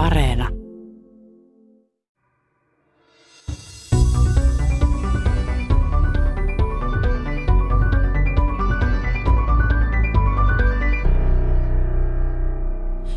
Areena. 0.00 0.48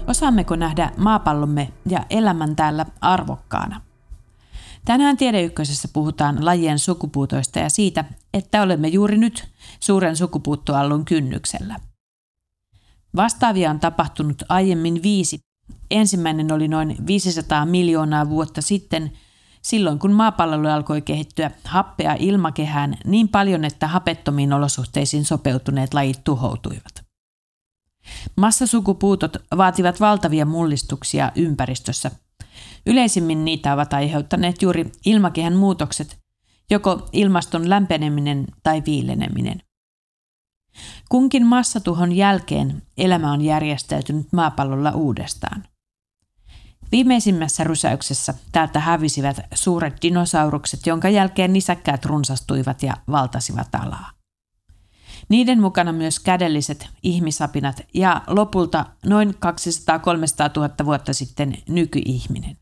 Osaammeko 0.08 0.56
nähdä 0.56 0.92
maapallomme 0.98 1.70
ja 1.90 2.06
elämän 2.10 2.56
täällä 2.56 2.86
arvokkaana? 3.02 3.82
Tänään 4.86 5.18
Tiedeykkösessä 5.18 5.88
puhutaan 5.94 6.46
lajien 6.46 6.80
sukupuutoista 6.80 7.60
ja 7.60 7.70
siitä, 7.70 8.06
että 8.34 8.62
olemme 8.62 8.88
juuri 8.88 9.18
nyt 9.18 9.48
suuren 9.80 10.16
sukupuuttoallon 10.16 11.06
kynnyksellä. 11.06 11.80
Vastaavia 13.16 13.70
on 13.70 13.80
tapahtunut 13.80 14.44
aiemmin 14.50 15.04
viisi. 15.04 15.53
Ensimmäinen 15.92 16.52
oli 16.52 16.68
noin 16.68 16.96
500 17.08 17.66
miljoonaa 17.66 18.30
vuotta 18.30 18.62
sitten, 18.62 19.12
silloin 19.62 20.00
kun 20.00 20.12
maapallolle 20.12 20.72
alkoi 20.72 21.02
kehittyä 21.02 21.52
happea 21.64 22.16
ilmakehään 22.20 22.98
niin 23.06 23.30
paljon, 23.30 23.66
että 23.66 23.88
hapettomiin 23.88 24.54
olosuhteisiin 24.54 25.26
sopeutuneet 25.26 25.94
lajit 25.94 26.24
tuhoutuivat. 26.24 27.04
Massasukupuutot 28.38 29.38
vaativat 29.58 30.00
valtavia 30.00 30.46
mullistuksia 30.46 31.32
ympäristössä. 31.36 32.12
Yleisimmin 32.86 33.46
niitä 33.46 33.74
ovat 33.74 33.94
aiheuttaneet 33.94 34.62
juuri 34.62 34.92
ilmakehän 35.06 35.56
muutokset, 35.56 36.18
joko 36.70 37.10
ilmaston 37.12 37.70
lämpeneminen 37.70 38.46
tai 38.64 38.84
viileneminen. 38.86 39.62
Kunkin 41.10 41.46
massatuhon 41.46 42.12
jälkeen 42.12 42.82
elämä 42.98 43.32
on 43.32 43.42
järjestäytynyt 43.42 44.28
maapallolla 44.34 44.92
uudestaan. 44.92 45.64
Viimeisimmässä 46.92 47.64
rysäyksessä 47.64 48.34
täältä 48.52 48.80
hävisivät 48.80 49.40
suuret 49.54 49.98
dinosaurukset, 50.02 50.86
jonka 50.86 51.10
jälkeen 51.10 51.54
nisäkkäät 51.54 52.06
runsastuivat 52.06 52.84
ja 52.84 52.94
valtasivat 53.12 53.76
alaa. 53.76 54.12
Niiden 55.30 55.62
mukana 55.62 55.92
myös 55.92 56.20
kädelliset 56.20 56.90
ihmisapinat 57.04 57.82
ja 57.94 58.22
lopulta 58.28 58.86
noin 59.06 59.30
200-300 59.30 59.34
000 60.56 60.70
vuotta 60.86 61.14
sitten 61.14 61.58
nykyihminen. 61.70 62.58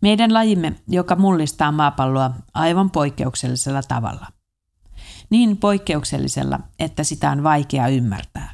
Meidän 0.00 0.34
lajimme, 0.34 0.74
joka 0.88 1.16
mullistaa 1.16 1.72
maapalloa 1.72 2.30
aivan 2.54 2.90
poikkeuksellisella 2.90 3.82
tavalla. 3.82 4.26
Niin 5.30 5.56
poikkeuksellisella, 5.56 6.60
että 6.78 7.04
sitä 7.04 7.30
on 7.30 7.42
vaikea 7.42 7.88
ymmärtää. 7.88 8.52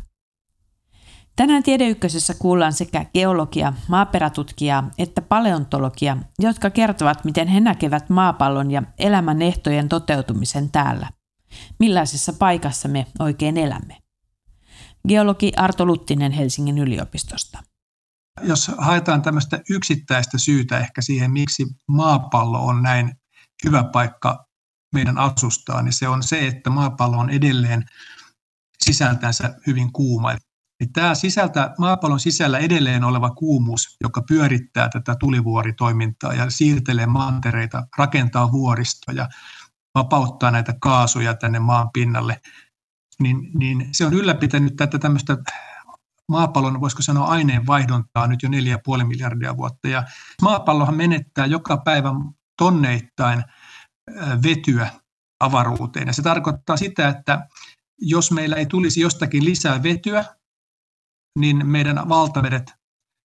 Tänään 1.37 1.63
Tiedeykkösessä 1.63 2.35
kuullaan 2.39 2.73
sekä 2.73 3.05
geologia, 3.15 3.73
maaperätutkijaa 3.89 4.91
että 4.99 5.23
paleontologia, 5.23 6.17
jotka 6.39 6.71
kertovat, 6.71 7.25
miten 7.25 7.49
he 7.49 7.61
näkevät 7.61 8.11
maapallon 8.11 8.71
ja 8.71 8.83
elämän 8.99 9.43
ehtojen 9.43 9.89
toteutumisen 9.89 10.71
täällä– 10.71 11.09
Millaisessa 11.79 12.33
paikassa 12.33 12.89
me 12.89 13.07
oikein 13.19 13.57
elämme? 13.57 13.97
Geologi 15.09 15.53
Arto 15.57 15.87
Luttinen 15.87 16.33
Helsingin 16.33 16.79
yliopistosta. 16.79 17.63
Jos 18.43 18.71
haetaan 18.79 19.23
tämmöistä 19.23 19.61
yksittäistä 19.71 20.39
syytä 20.39 20.79
ehkä 20.79 21.03
siihen, 21.03 21.31
miksi 21.31 21.67
maapallo 21.89 22.67
on 22.67 22.83
näin 22.83 23.13
hyvä 23.65 23.85
paikka 23.85 24.44
meidän 24.95 25.19
asustaa, 25.19 25.83
niin 25.83 25.93
se 25.93 26.09
on 26.09 26.23
se, 26.23 26.47
että 26.47 26.71
maapallo 26.71 27.17
on 27.17 27.31
edelleen 27.31 27.85
sisältänsä 28.85 29.55
hyvin 29.67 29.93
kuuma. 29.93 30.33
Niin 30.81 30.93
tämä 30.93 31.15
sisältä, 31.15 31.75
maapallon 31.79 32.21
sisällä 32.21 32.59
edelleen 32.59 33.05
oleva 33.05 33.31
kuumuus, 33.31 33.97
joka 34.01 34.23
pyörittää 34.29 34.89
tätä 34.89 35.17
tulivuoritoimintaa 35.21 36.35
ja 36.35 36.51
siirtelee 36.51 37.07
mantereita, 37.07 37.87
rakentaa 37.99 38.53
vuoristoja, 38.53 39.29
vapauttaa 39.95 40.51
näitä 40.51 40.75
kaasuja 40.81 41.35
tänne 41.35 41.59
maan 41.59 41.91
pinnalle, 41.93 42.41
niin, 43.19 43.51
niin 43.55 43.89
se 43.93 44.07
on 44.07 44.15
ylläpitänyt 44.15 44.77
tätä 44.77 44.99
tämmöistä 44.99 45.37
maapallon, 46.29 46.81
voisiko 46.81 47.03
sanoa 47.03 47.27
aineenvaihduntaa 47.27 48.27
nyt 48.27 48.43
jo 48.43 48.49
4,5 48.99 49.05
miljardia 49.05 49.57
vuotta. 49.57 49.89
Ja 49.89 50.05
maapallohan 50.43 50.95
menettää 50.95 51.47
joka 51.47 51.77
päivä 51.77 52.11
tonneittain 52.59 53.45
vetyä 54.43 54.91
avaruuteen. 55.41 56.07
Ja 56.07 56.13
se 56.13 56.23
tarkoittaa 56.23 56.77
sitä, 56.77 57.09
että 57.09 57.49
jos 57.99 58.31
meillä 58.31 58.57
ei 58.57 58.67
tulisi 58.67 59.01
jostakin 59.01 59.45
lisää 59.45 59.83
vetyä, 59.83 60.25
niin 61.39 61.67
meidän 61.67 62.09
valtavedet 62.09 62.73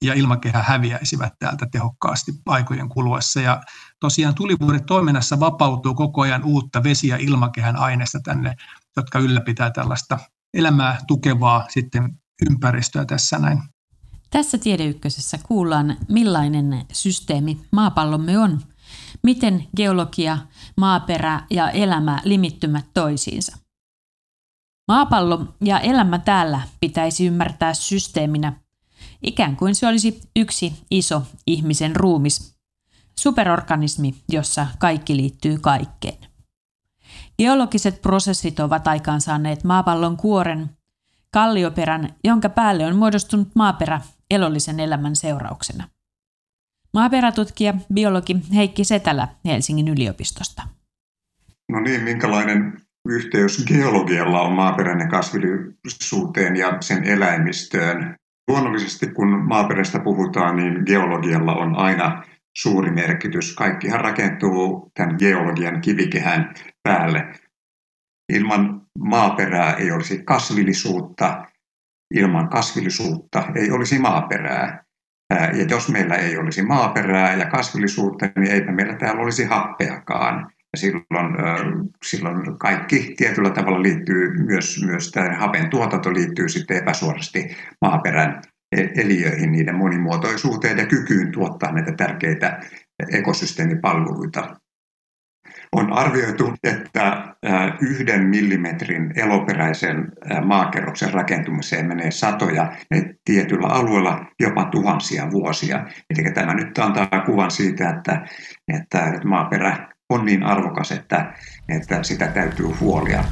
ja 0.04 0.14
ilmakehä 0.14 0.64
häviäisivät 0.64 1.34
täältä 1.40 1.68
tehokkaasti 1.72 2.32
aikojen 2.46 2.90
kuluessa. 2.90 3.42
Ja 3.42 3.62
tosiaan 4.00 4.36
tulivuoret 4.36 4.86
toiminnassa 4.86 5.40
vapautuu 5.40 5.96
koko 5.96 6.22
ajan 6.22 6.44
uutta 6.44 6.84
vesi- 6.84 7.08
ja 7.08 7.18
ilmakehän 7.18 7.76
aineesta 7.76 8.20
tänne, 8.24 8.56
jotka 8.98 9.20
ylläpitää 9.20 9.72
tällaista 9.72 10.20
elämää 10.54 10.98
tukevaa 11.08 11.66
sitten 11.70 12.20
ympäristöä 12.50 13.06
tässä 13.06 13.40
näin. 13.40 13.60
Tässä 14.30 14.58
Tiedeykkösessä 14.58 15.40
kuullaan, 15.44 15.98
millainen 16.10 16.86
systeemi 16.92 17.62
maapallomme 17.72 18.40
on, 18.40 18.62
miten 19.24 19.68
geologia, 19.76 20.38
maaperä 20.78 21.42
ja 21.50 21.70
elämä 21.70 22.22
limittymät 22.24 22.86
toisiinsa. 22.94 23.58
Maapallo 24.88 25.46
ja 25.62 25.80
elämä 25.80 26.20
täällä 26.20 26.62
pitäisi 26.80 27.26
ymmärtää 27.26 27.74
systeeminä, 27.74 28.54
ikään 29.24 29.56
kuin 29.56 29.76
se 29.76 29.88
olisi 29.88 30.22
yksi 30.36 30.74
iso 30.92 31.22
ihmisen 31.48 31.96
ruumis, 31.96 32.56
superorganismi, 33.20 34.16
jossa 34.30 34.68
kaikki 34.80 35.18
liittyy 35.18 35.58
kaikkeen. 35.58 36.18
Geologiset 37.38 38.02
prosessit 38.02 38.60
ovat 38.60 38.88
aikaansaaneet 38.88 39.64
maapallon 39.64 40.18
kuoren, 40.18 40.78
kallioperän, 41.32 42.16
jonka 42.24 42.50
päälle 42.50 42.86
on 42.86 42.96
muodostunut 42.96 43.48
maaperä 43.56 44.02
elollisen 44.32 44.80
elämän 44.80 45.16
seurauksena. 45.16 45.90
Maaperätutkija, 46.94 47.74
biologi 47.94 48.36
Heikki 48.56 48.84
Setälä 48.84 49.28
Helsingin 49.46 49.88
yliopistosta. 49.88 50.62
No 51.72 51.80
niin, 51.80 52.04
minkälainen 52.04 52.82
yhteys 53.08 53.66
geologialla 53.66 54.42
on 54.42 54.54
maaperän 54.54 55.00
ja 55.00 55.08
kasvillisuuteen 55.08 56.56
ja 56.56 56.78
sen 56.82 57.04
eläimistöön? 57.04 58.16
Luonnollisesti 58.48 59.08
kun 59.08 59.48
maaperästä 59.48 60.00
puhutaan, 60.00 60.56
niin 60.56 60.84
geologialla 60.86 61.56
on 61.56 61.76
aina 61.76 62.24
suuri 62.58 62.92
merkitys. 62.92 63.56
Kaikkihan 63.56 64.02
rakentuu 64.02 64.92
tämän 64.94 65.16
geologian 65.20 65.82
kivikehän 65.82 66.54
päälle. 66.84 67.34
Ilman 68.34 68.82
maaperää 69.00 69.74
ei 69.74 69.92
olisi 69.92 70.24
kasvillisuutta, 70.24 71.46
ilman 72.14 72.50
kasvillisuutta 72.50 73.44
ei 73.56 73.72
olisi 73.72 74.00
maaperää. 74.00 74.84
Ja 75.30 75.66
jos 75.70 75.90
meillä 75.90 76.16
ei 76.16 76.38
olisi 76.38 76.62
maaperää 76.62 77.36
ja 77.36 77.46
kasvillisuutta, 77.46 78.30
niin 78.36 78.52
eipä 78.52 78.72
meillä 78.72 78.96
täällä 78.96 79.22
olisi 79.22 79.46
happeakaan. 79.46 80.52
Ja 80.74 80.78
silloin, 80.78 81.36
silloin 82.06 82.58
kaikki 82.60 83.14
tietyllä 83.18 83.50
tavalla 83.50 83.84
liittyy, 83.84 84.34
myös, 84.46 84.84
myös 84.86 85.12
tämä 85.12 85.36
hapen 85.36 85.70
tuotanto 85.70 86.14
liittyy 86.14 86.50
sitten 86.50 86.78
epäsuorasti 86.78 87.58
maaperän 87.82 88.42
eliöihin, 88.96 89.52
niiden 89.52 89.76
monimuotoisuuteen 89.76 90.78
ja 90.78 90.86
kykyyn 90.86 91.32
tuottaa 91.32 91.72
näitä 91.72 91.92
tärkeitä 91.92 92.60
ekosysteemipalveluita. 93.12 94.56
On 95.72 95.94
arvioitu, 95.94 96.54
että 96.64 97.36
yhden 97.82 98.24
millimetrin 98.24 99.14
eloperäisen 99.16 100.12
maakerroksen 100.46 101.14
rakentumiseen 101.14 101.86
menee 101.86 102.12
satoja 102.12 102.72
tietyllä 103.26 103.68
alueella 103.68 104.26
jopa 104.40 104.66
tuhansia 104.66 105.32
vuosia. 105.32 105.86
Eli 106.10 106.34
tämä 106.34 106.54
nyt 106.54 106.78
antaa 106.78 107.22
kuvan 107.26 107.52
siitä, 107.52 107.90
että, 107.90 108.26
että 108.68 109.12
maaperä 109.26 109.88
on 110.10 110.26
niin 110.26 110.44
arvokas, 110.44 110.92
että, 110.92 111.34
että 111.70 112.04
sitä 112.04 112.28
täytyy 112.28 112.66
huolia. 112.80 113.24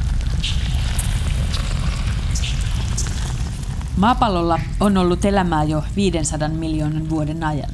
Maapallolla 3.98 4.60
on 4.80 4.98
ollut 4.98 5.26
elämää 5.26 5.64
jo 5.64 5.84
500 5.96 6.50
miljoonan 6.50 7.10
vuoden 7.10 7.44
ajan. 7.44 7.70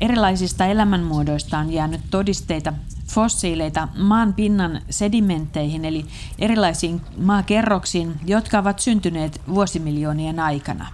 Erilaisista 0.00 0.66
elämänmuodoista 0.66 1.58
on 1.58 1.72
jäänyt 1.72 2.00
todisteita 2.10 2.72
fossiileita 3.16 3.88
maan 3.98 4.34
pinnan 4.34 4.80
sedimentteihin 4.90 5.84
eli 5.84 6.06
erilaisiin 6.38 7.00
maakerroksiin, 7.16 8.20
jotka 8.26 8.58
ovat 8.58 8.78
syntyneet 8.78 9.40
vuosimiljoonien 9.48 10.40
aikana. 10.40 10.86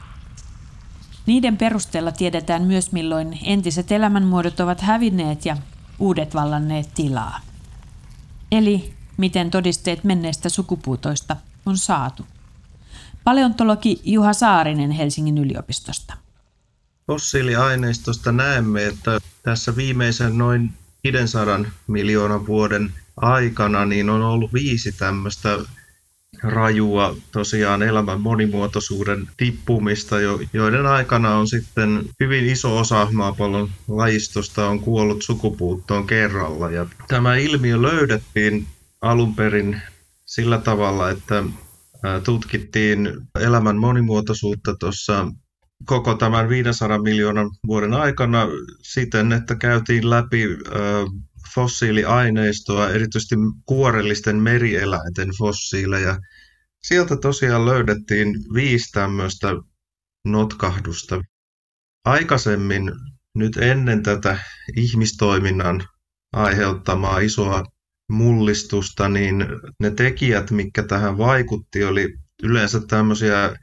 Niiden 1.26 1.56
perusteella 1.56 2.12
tiedetään 2.12 2.62
myös 2.62 2.92
milloin 2.92 3.38
entiset 3.44 3.92
elämänmuodot 3.92 4.60
ovat 4.60 4.80
hävinneet 4.80 5.44
ja 5.44 5.56
uudet 5.98 6.34
vallanneet 6.34 6.94
tilaa. 6.94 7.40
Eli 8.52 8.94
miten 9.16 9.50
todisteet 9.50 10.04
menneistä 10.04 10.48
sukupuutoista 10.48 11.36
on 11.66 11.76
saatu. 11.76 12.26
Paleontologi 13.24 14.00
Juha 14.04 14.32
Saarinen 14.32 14.90
Helsingin 14.90 15.38
yliopistosta. 15.38 16.14
fossiiliaineistosta 17.06 18.32
näemme, 18.32 18.86
että 18.86 19.20
tässä 19.42 19.76
viimeisen 19.76 20.38
noin 20.38 20.81
500 21.04 21.64
miljoonan 21.87 22.46
vuoden 22.46 22.93
aikana 23.16 23.84
niin 23.84 24.10
on 24.10 24.22
ollut 24.22 24.52
viisi 24.52 24.93
tämmöistä 24.93 25.58
rajua 26.43 27.16
tosiaan 27.32 27.82
elämän 27.82 28.20
monimuotoisuuden 28.20 29.28
tippumista, 29.37 30.16
joiden 30.52 30.87
aikana 30.87 31.34
on 31.37 31.49
sitten 31.49 32.02
hyvin 32.20 32.46
iso 32.46 32.78
osa 32.78 33.08
maapallon 33.12 33.70
lajistosta 33.88 34.69
on 34.69 34.81
kuollut 34.81 35.22
sukupuuttoon 35.22 36.06
kerralla. 36.06 36.70
Ja 36.70 36.87
tämä 37.08 37.37
ilmiö 37.37 37.82
löydettiin 37.82 38.66
alun 39.00 39.34
perin 39.34 39.82
sillä 40.26 40.58
tavalla, 40.58 41.10
että 41.10 41.44
tutkittiin 42.25 43.08
elämän 43.40 43.76
monimuotoisuutta 43.76 44.75
tuossa 44.75 45.26
koko 45.87 46.14
tämän 46.14 46.49
500 46.49 47.02
miljoonan 47.02 47.50
vuoden 47.67 47.94
aikana 47.94 48.46
siten, 48.82 49.32
että 49.32 49.55
käytiin 49.55 50.11
läpi 50.11 50.44
fossiiliaineistoa, 51.55 52.90
erityisesti 52.90 53.34
kuorellisten 53.67 54.37
merieläinten 54.37 55.29
fossiileja. 55.38 56.19
Sieltä 56.82 57.17
tosiaan 57.17 57.67
löydettiin 57.67 58.34
viisi 58.55 58.93
tämmöistä 58.93 59.49
notkahdusta. 60.25 61.20
Aikaisemmin, 62.05 62.93
nyt 63.34 63.56
ennen 63.56 64.02
tätä 64.02 64.38
ihmistoiminnan 64.76 65.84
aiheuttamaa 66.32 67.19
isoa 67.19 67.62
mullistusta, 68.11 69.08
niin 69.08 69.46
ne 69.81 69.90
tekijät, 69.90 70.50
mitkä 70.50 70.82
tähän 70.82 71.19
vaikutti, 71.19 71.84
oli 71.84 72.14
yleensä 72.43 72.81
tämmöisiä 72.88 73.56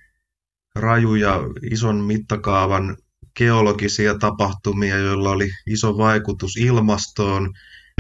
rajuja 0.80 1.40
ison 1.72 1.96
mittakaavan 1.96 2.98
geologisia 3.38 4.18
tapahtumia, 4.18 4.98
joilla 4.98 5.30
oli 5.30 5.50
iso 5.68 5.98
vaikutus 5.98 6.58
ilmastoon. 6.58 7.54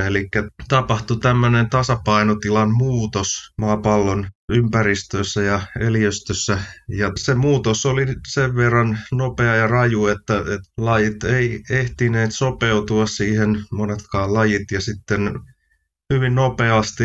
Eli 0.05 0.27
tapahtui 0.67 1.17
tämmöinen 1.19 1.69
tasapainotilan 1.69 2.71
muutos 2.71 3.53
maapallon 3.57 4.27
ympäristössä 4.49 5.41
ja 5.41 5.61
eliöstössä. 5.79 6.59
Ja 6.89 7.11
se 7.15 7.35
muutos 7.35 7.85
oli 7.85 8.05
sen 8.27 8.55
verran 8.55 8.99
nopea 9.11 9.55
ja 9.55 9.67
raju, 9.67 10.07
että, 10.07 10.37
että 10.39 10.69
lajit 10.77 11.23
ei 11.23 11.61
ehtineet 11.69 12.31
sopeutua 12.31 13.05
siihen, 13.05 13.63
monetkaan 13.71 14.33
lajit. 14.33 14.71
Ja 14.71 14.81
sitten 14.81 15.39
hyvin 16.13 16.35
nopeasti, 16.35 17.03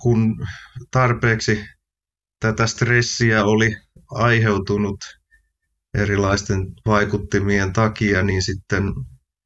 kun 0.00 0.46
tarpeeksi 0.90 1.64
tätä 2.40 2.66
stressiä 2.66 3.44
oli 3.44 3.76
aiheutunut 4.10 4.96
erilaisten 5.94 6.66
vaikuttimien 6.86 7.72
takia, 7.72 8.22
niin 8.22 8.42
sitten 8.42 8.84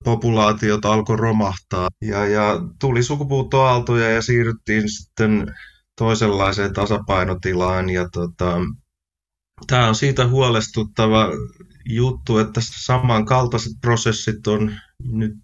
populaatiot 0.05 0.85
alkoi 0.85 1.17
romahtaa 1.17 1.89
ja, 2.03 2.27
ja 2.27 2.61
tuli 2.81 3.03
sukupuuttoaaltoja 3.03 4.11
ja 4.11 4.23
siirryttiin 4.23 4.91
sitten 4.91 5.47
toisenlaiseen 5.99 6.73
tasapainotilaan 6.73 7.91
ja 7.91 8.09
tota, 8.13 8.61
tämä 9.67 9.89
on 9.89 9.95
siitä 9.95 10.29
huolestuttava 10.29 11.29
juttu, 11.89 12.39
että 12.39 12.61
samankaltaiset 12.63 13.73
prosessit 13.81 14.47
on 14.47 14.75
nyt 15.13 15.39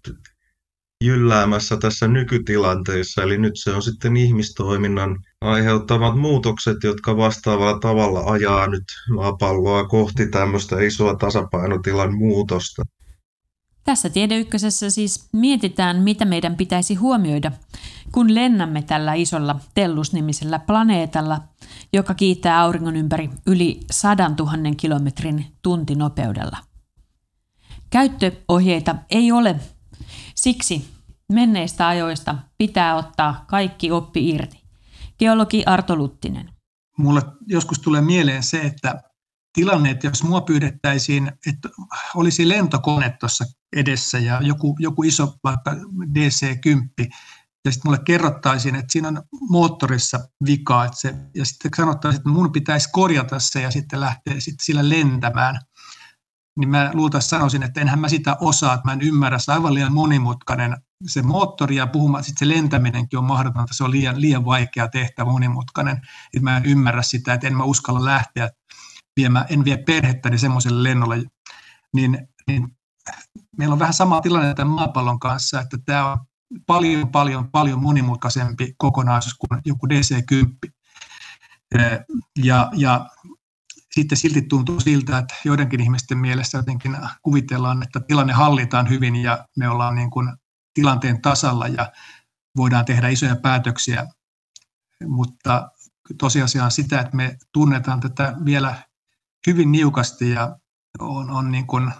jylläämässä 1.03 1.77
tässä 1.77 2.07
nykytilanteessa. 2.07 3.23
Eli 3.23 3.37
nyt 3.37 3.53
se 3.55 3.71
on 3.71 3.81
sitten 3.81 4.17
ihmistoiminnan 4.17 5.17
aiheuttamat 5.41 6.19
muutokset, 6.19 6.77
jotka 6.83 7.17
vastaavalla 7.17 7.79
tavalla 7.79 8.19
ajaa 8.31 8.67
nyt 8.67 8.83
maapalloa 9.15 9.87
kohti 9.87 10.27
tämmöistä 10.27 10.81
isoa 10.81 11.15
tasapainotilan 11.15 12.15
muutosta. 12.15 12.83
Tässä 13.83 14.09
Tiedeykkösessä 14.09 14.89
siis 14.89 15.29
mietitään, 15.33 16.01
mitä 16.01 16.25
meidän 16.25 16.55
pitäisi 16.55 16.95
huomioida, 16.95 17.51
kun 18.11 18.35
lennämme 18.35 18.81
tällä 18.81 19.13
isolla 19.13 19.59
Tellus-nimisellä 19.73 20.59
planeetalla, 20.59 21.41
joka 21.93 22.13
kiittää 22.13 22.61
auringon 22.61 22.95
ympäri 22.95 23.29
yli 23.47 23.79
100 23.91 24.31
000 24.39 24.51
kilometrin 24.77 25.45
tuntinopeudella. 25.61 26.57
Käyttöohjeita 27.89 28.95
ei 29.09 29.31
ole, 29.31 29.55
Siksi 30.35 30.89
menneistä 31.31 31.87
ajoista 31.87 32.35
pitää 32.57 32.95
ottaa 32.95 33.45
kaikki 33.47 33.91
oppi 33.91 34.29
irti. 34.29 34.60
Geologi 35.21 35.63
Arto 35.65 35.95
Luttinen. 35.95 36.49
Mulle 36.97 37.21
joskus 37.47 37.79
tulee 37.79 38.01
mieleen 38.01 38.43
se, 38.43 38.61
että 38.61 39.01
tilanne, 39.53 39.89
että 39.89 40.07
jos 40.07 40.23
mua 40.23 40.41
pyydettäisiin, 40.41 41.31
että 41.47 41.69
olisi 42.15 42.49
lentokone 42.49 43.15
tuossa 43.19 43.45
edessä 43.75 44.19
ja 44.19 44.41
joku, 44.41 44.75
joku 44.79 45.03
iso 45.03 45.33
vaikka 45.43 45.71
DC-10, 46.13 47.05
ja 47.65 47.71
sitten 47.71 47.89
mulle 47.89 47.99
kerrottaisiin, 48.05 48.75
että 48.75 48.91
siinä 48.91 49.07
on 49.07 49.21
moottorissa 49.49 50.19
vika, 50.45 50.85
että 50.85 50.97
se, 50.97 51.15
ja 51.35 51.45
sitten 51.45 51.71
sanottaisiin, 51.77 52.19
että 52.19 52.29
mun 52.29 52.51
pitäisi 52.51 52.89
korjata 52.91 53.39
se 53.39 53.61
ja 53.61 53.71
sitten 53.71 53.99
lähteä 53.99 54.33
sitten 54.39 54.65
sillä 54.65 54.89
lentämään– 54.89 55.59
niin 56.59 56.69
mä 56.69 56.91
luultavasti 56.93 57.29
sanoisin, 57.29 57.63
että 57.63 57.81
enhän 57.81 57.99
mä 57.99 58.09
sitä 58.09 58.37
osaa, 58.41 58.73
että 58.73 58.87
mä 58.87 58.93
en 58.93 59.01
ymmärrä, 59.01 59.39
se 59.39 59.51
on 59.51 59.57
aivan 59.57 59.73
liian 59.73 59.93
monimutkainen 59.93 60.77
se 61.07 61.21
moottori 61.21 61.75
ja 61.75 61.87
puhumaan, 61.87 62.23
sitten 62.23 62.47
se 62.47 62.55
lentäminenkin 62.55 63.19
on 63.19 63.25
mahdotonta, 63.25 63.73
se 63.73 63.83
on 63.83 63.91
liian, 63.91 64.21
liian 64.21 64.45
vaikea 64.45 64.87
tehtävä, 64.87 65.31
monimutkainen, 65.31 65.97
että 66.33 66.43
mä 66.43 66.57
en 66.57 66.65
ymmärrä 66.65 67.01
sitä, 67.01 67.33
että 67.33 67.47
en 67.47 67.57
mä 67.57 67.63
uskalla 67.63 68.05
lähteä 68.05 68.49
viemään, 69.15 69.45
en 69.49 69.65
vie 69.65 69.77
perhettäni 69.77 70.37
semmoiselle 70.37 70.89
lennolle, 70.89 71.23
niin, 71.93 72.27
niin 72.47 72.77
meillä 73.57 73.73
on 73.73 73.79
vähän 73.79 73.93
sama 73.93 74.21
tilanne 74.21 74.53
tämän 74.53 74.73
maapallon 74.73 75.19
kanssa, 75.19 75.61
että 75.61 75.77
tämä 75.85 76.11
on 76.11 76.19
paljon, 76.65 77.09
paljon, 77.09 77.51
paljon 77.51 77.81
monimutkaisempi 77.81 78.73
kokonaisuus 78.77 79.33
kuin 79.33 79.61
joku 79.65 79.87
DC-10. 79.87 80.71
Ja, 82.43 82.71
ja 82.75 83.09
sitten 83.91 84.17
silti 84.17 84.41
tuntuu 84.41 84.79
siltä, 84.79 85.17
että 85.17 85.35
joidenkin 85.45 85.79
ihmisten 85.79 86.17
mielessä 86.17 86.57
jotenkin 86.57 86.97
kuvitellaan, 87.21 87.83
että 87.83 87.99
tilanne 87.99 88.33
hallitaan 88.33 88.89
hyvin 88.89 89.15
ja 89.15 89.45
me 89.57 89.69
ollaan 89.69 89.95
niin 89.95 90.11
kuin 90.11 90.33
tilanteen 90.73 91.21
tasalla 91.21 91.67
ja 91.67 91.91
voidaan 92.57 92.85
tehdä 92.85 93.07
isoja 93.07 93.35
päätöksiä, 93.35 94.07
mutta 95.07 95.71
tosiasia 96.17 96.63
on 96.63 96.71
sitä, 96.71 97.01
että 97.01 97.15
me 97.15 97.37
tunnetaan 97.53 97.99
tätä 97.99 98.33
vielä 98.45 98.75
hyvin 99.47 99.71
niukasti 99.71 100.29
ja 100.29 100.57
on, 100.99 101.31
on 101.31 101.51
niin 101.51 101.67
kuin 101.67 101.91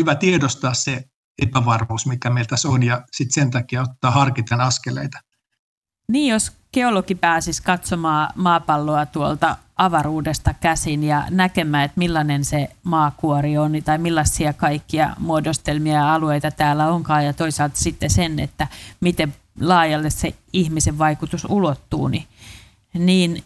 hyvä 0.00 0.14
tiedostaa 0.14 0.74
se 0.74 1.04
epävarmuus, 1.42 2.06
mikä 2.06 2.30
meillä 2.30 2.48
tässä 2.48 2.68
on 2.68 2.82
ja 2.82 3.04
sitten 3.12 3.34
sen 3.34 3.50
takia 3.50 3.82
ottaa 3.82 4.10
harkiten 4.10 4.60
askeleita. 4.60 5.18
Niin, 6.12 6.32
jos 6.32 6.57
geologi 6.72 7.14
pääsisi 7.14 7.62
katsomaan 7.62 8.28
maapalloa 8.34 9.06
tuolta 9.06 9.56
avaruudesta 9.76 10.54
käsin 10.54 11.04
ja 11.04 11.24
näkemään, 11.30 11.84
että 11.84 11.98
millainen 11.98 12.44
se 12.44 12.70
maakuori 12.82 13.58
on 13.58 13.72
tai 13.84 13.98
millaisia 13.98 14.52
kaikkia 14.52 15.16
muodostelmia 15.18 15.94
ja 15.94 16.14
alueita 16.14 16.50
täällä 16.50 16.88
onkaan 16.88 17.26
ja 17.26 17.32
toisaalta 17.32 17.76
sitten 17.76 18.10
sen, 18.10 18.38
että 18.38 18.66
miten 19.00 19.34
laajalle 19.60 20.10
se 20.10 20.34
ihmisen 20.52 20.98
vaikutus 20.98 21.44
ulottuu, 21.44 22.08
niin, 22.08 22.26
niin 22.94 23.44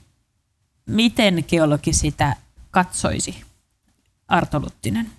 miten 0.87 1.45
geologi 1.49 1.93
sitä 1.93 2.37
katsoisi, 2.71 3.45
Arto 4.29 4.61
Luttinen? 4.61 5.11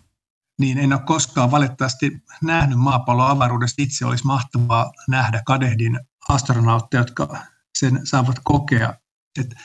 Niin, 0.59 0.77
en 0.77 0.93
ole 0.93 1.01
koskaan 1.01 1.51
valitettavasti 1.51 2.23
nähnyt 2.43 2.79
maapallon 2.79 3.29
avaruudesta. 3.29 3.81
Itse 3.81 4.05
olisi 4.05 4.25
mahtavaa 4.25 4.91
nähdä 5.07 5.41
kadehdin 5.45 5.99
astronautteja, 6.29 7.01
jotka 7.01 7.37
sen 7.79 8.07
saavat 8.07 8.35
kokea. 8.43 8.93
Et 9.39 9.55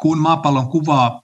kun 0.00 0.18
maapallon 0.18 0.70
kuvaa 0.70 1.20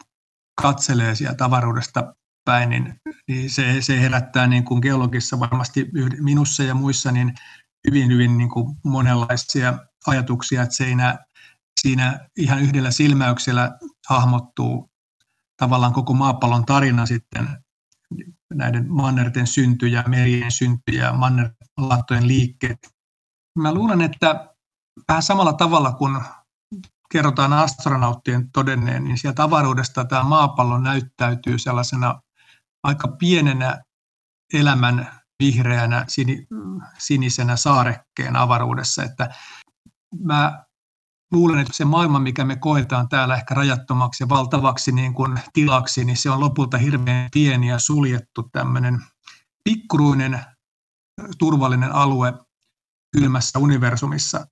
katselee 0.62 1.14
sieltä 1.14 1.44
avaruudesta 1.44 2.14
päin, 2.44 2.70
niin, 2.70 3.00
niin 3.28 3.50
se, 3.50 3.82
se 3.82 4.00
herättää 4.00 4.46
niin 4.46 4.64
kuin 4.64 4.80
geologissa 4.80 5.40
varmasti 5.40 5.90
minussa 6.20 6.62
ja 6.62 6.74
muissa 6.74 7.12
niin 7.12 7.34
hyvin, 7.86 8.10
hyvin 8.10 8.38
niin 8.38 8.50
kuin 8.50 8.76
monenlaisia 8.84 9.78
ajatuksia, 10.06 10.62
että 10.62 10.74
siinä, 10.74 11.18
siinä 11.80 12.28
ihan 12.36 12.60
yhdellä 12.60 12.90
silmäyksellä 12.90 13.78
hahmottuu 14.08 14.90
tavallaan 15.56 15.92
koko 15.92 16.12
maapallon 16.12 16.66
tarina 16.66 17.06
sitten 17.06 17.48
näiden 18.54 18.92
mannerten 18.92 19.46
syntyjä, 19.46 20.04
merien 20.06 20.52
syntyjä, 20.52 21.12
mannerlattojen 21.12 22.28
liikkeet. 22.28 22.78
Mä 23.58 23.74
luulen, 23.74 24.00
että 24.00 24.55
vähän 25.08 25.22
samalla 25.22 25.52
tavalla 25.52 25.92
kuin 25.92 26.20
kerrotaan 27.10 27.52
astronauttien 27.52 28.50
todenneen, 28.52 29.04
niin 29.04 29.18
sieltä 29.18 29.42
avaruudesta 29.42 30.04
tämä 30.04 30.22
maapallo 30.22 30.78
näyttäytyy 30.78 31.58
sellaisena 31.58 32.20
aika 32.82 33.08
pienenä 33.08 33.82
elämän 34.52 35.20
vihreänä 35.42 36.06
sinisenä 36.98 37.56
saarekkeen 37.56 38.36
avaruudessa, 38.36 39.02
että 39.02 39.34
mä 40.24 40.64
luulen, 41.32 41.58
että 41.58 41.72
se 41.72 41.84
maailma, 41.84 42.18
mikä 42.18 42.44
me 42.44 42.56
koetaan 42.56 43.08
täällä 43.08 43.34
ehkä 43.34 43.54
rajattomaksi 43.54 44.24
ja 44.24 44.28
valtavaksi 44.28 44.92
niin 44.92 45.14
kuin 45.14 45.40
tilaksi, 45.52 46.04
niin 46.04 46.16
se 46.16 46.30
on 46.30 46.40
lopulta 46.40 46.78
hirveän 46.78 47.28
pieni 47.32 47.68
ja 47.68 47.78
suljettu 47.78 48.48
tämmöinen 48.52 49.00
pikkuruinen 49.64 50.40
turvallinen 51.38 51.92
alue 51.92 52.34
kylmässä 53.16 53.58
universumissa. 53.58 54.46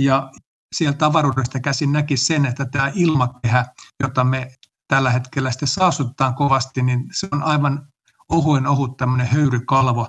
Ja 0.00 0.30
sieltä 0.74 1.06
avaruudesta 1.06 1.60
käsin 1.60 1.92
näki 1.92 2.16
sen, 2.16 2.46
että 2.46 2.64
tämä 2.64 2.92
ilmakehä, 2.94 3.66
jota 4.02 4.24
me 4.24 4.54
tällä 4.88 5.10
hetkellä 5.10 5.50
sitten 5.50 5.68
saastutetaan 5.68 6.34
kovasti, 6.34 6.82
niin 6.82 7.04
se 7.12 7.28
on 7.32 7.42
aivan 7.42 7.88
ohuen 8.28 8.66
ohut 8.66 8.96
tämmöinen 8.96 9.26
höyrykalvo, 9.26 10.08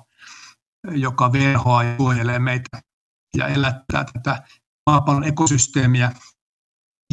joka 0.92 1.32
verhoaa 1.32 1.84
ja 1.84 1.98
suojelee 1.98 2.40
meitä 2.40 2.82
ja 3.38 3.48
elättää 3.48 4.06
tätä 4.14 4.44
maapallon 4.90 5.24
ekosysteemiä. 5.24 6.12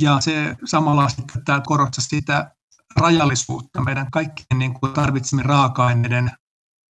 Ja 0.00 0.20
se 0.20 0.56
samalla 0.64 1.08
sitten 1.08 1.44
tämä 1.44 1.60
korostaa 1.66 2.04
sitä 2.08 2.56
rajallisuutta, 2.96 3.84
meidän 3.84 4.10
kaikkien 4.10 4.58
niin 4.58 4.74
kuin 4.74 4.92
tarvitsemme 4.92 5.42
raaka-aineiden 5.42 6.30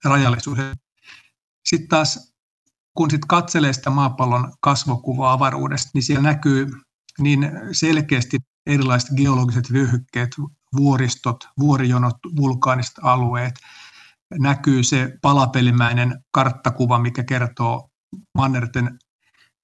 rajallisuus. 0.04 0.58
Sitten 1.68 1.88
taas 1.88 2.27
kun 2.98 3.10
sit 3.10 3.24
katselee 3.28 3.72
sitä 3.72 3.90
maapallon 3.90 4.52
kasvokuvaa 4.60 5.32
avaruudesta, 5.32 5.90
niin 5.94 6.02
siellä 6.02 6.22
näkyy 6.22 6.70
niin 7.18 7.50
selkeästi 7.72 8.38
erilaiset 8.66 9.10
geologiset 9.16 9.72
vyöhykkeet, 9.72 10.30
vuoristot, 10.76 11.48
vuorijonot, 11.60 12.16
vulkaaniset 12.36 12.94
alueet. 13.02 13.54
Näkyy 14.38 14.82
se 14.82 15.18
palapelimäinen 15.22 16.24
karttakuva, 16.30 16.98
mikä 16.98 17.24
kertoo 17.24 17.88
mannerten 18.38 18.98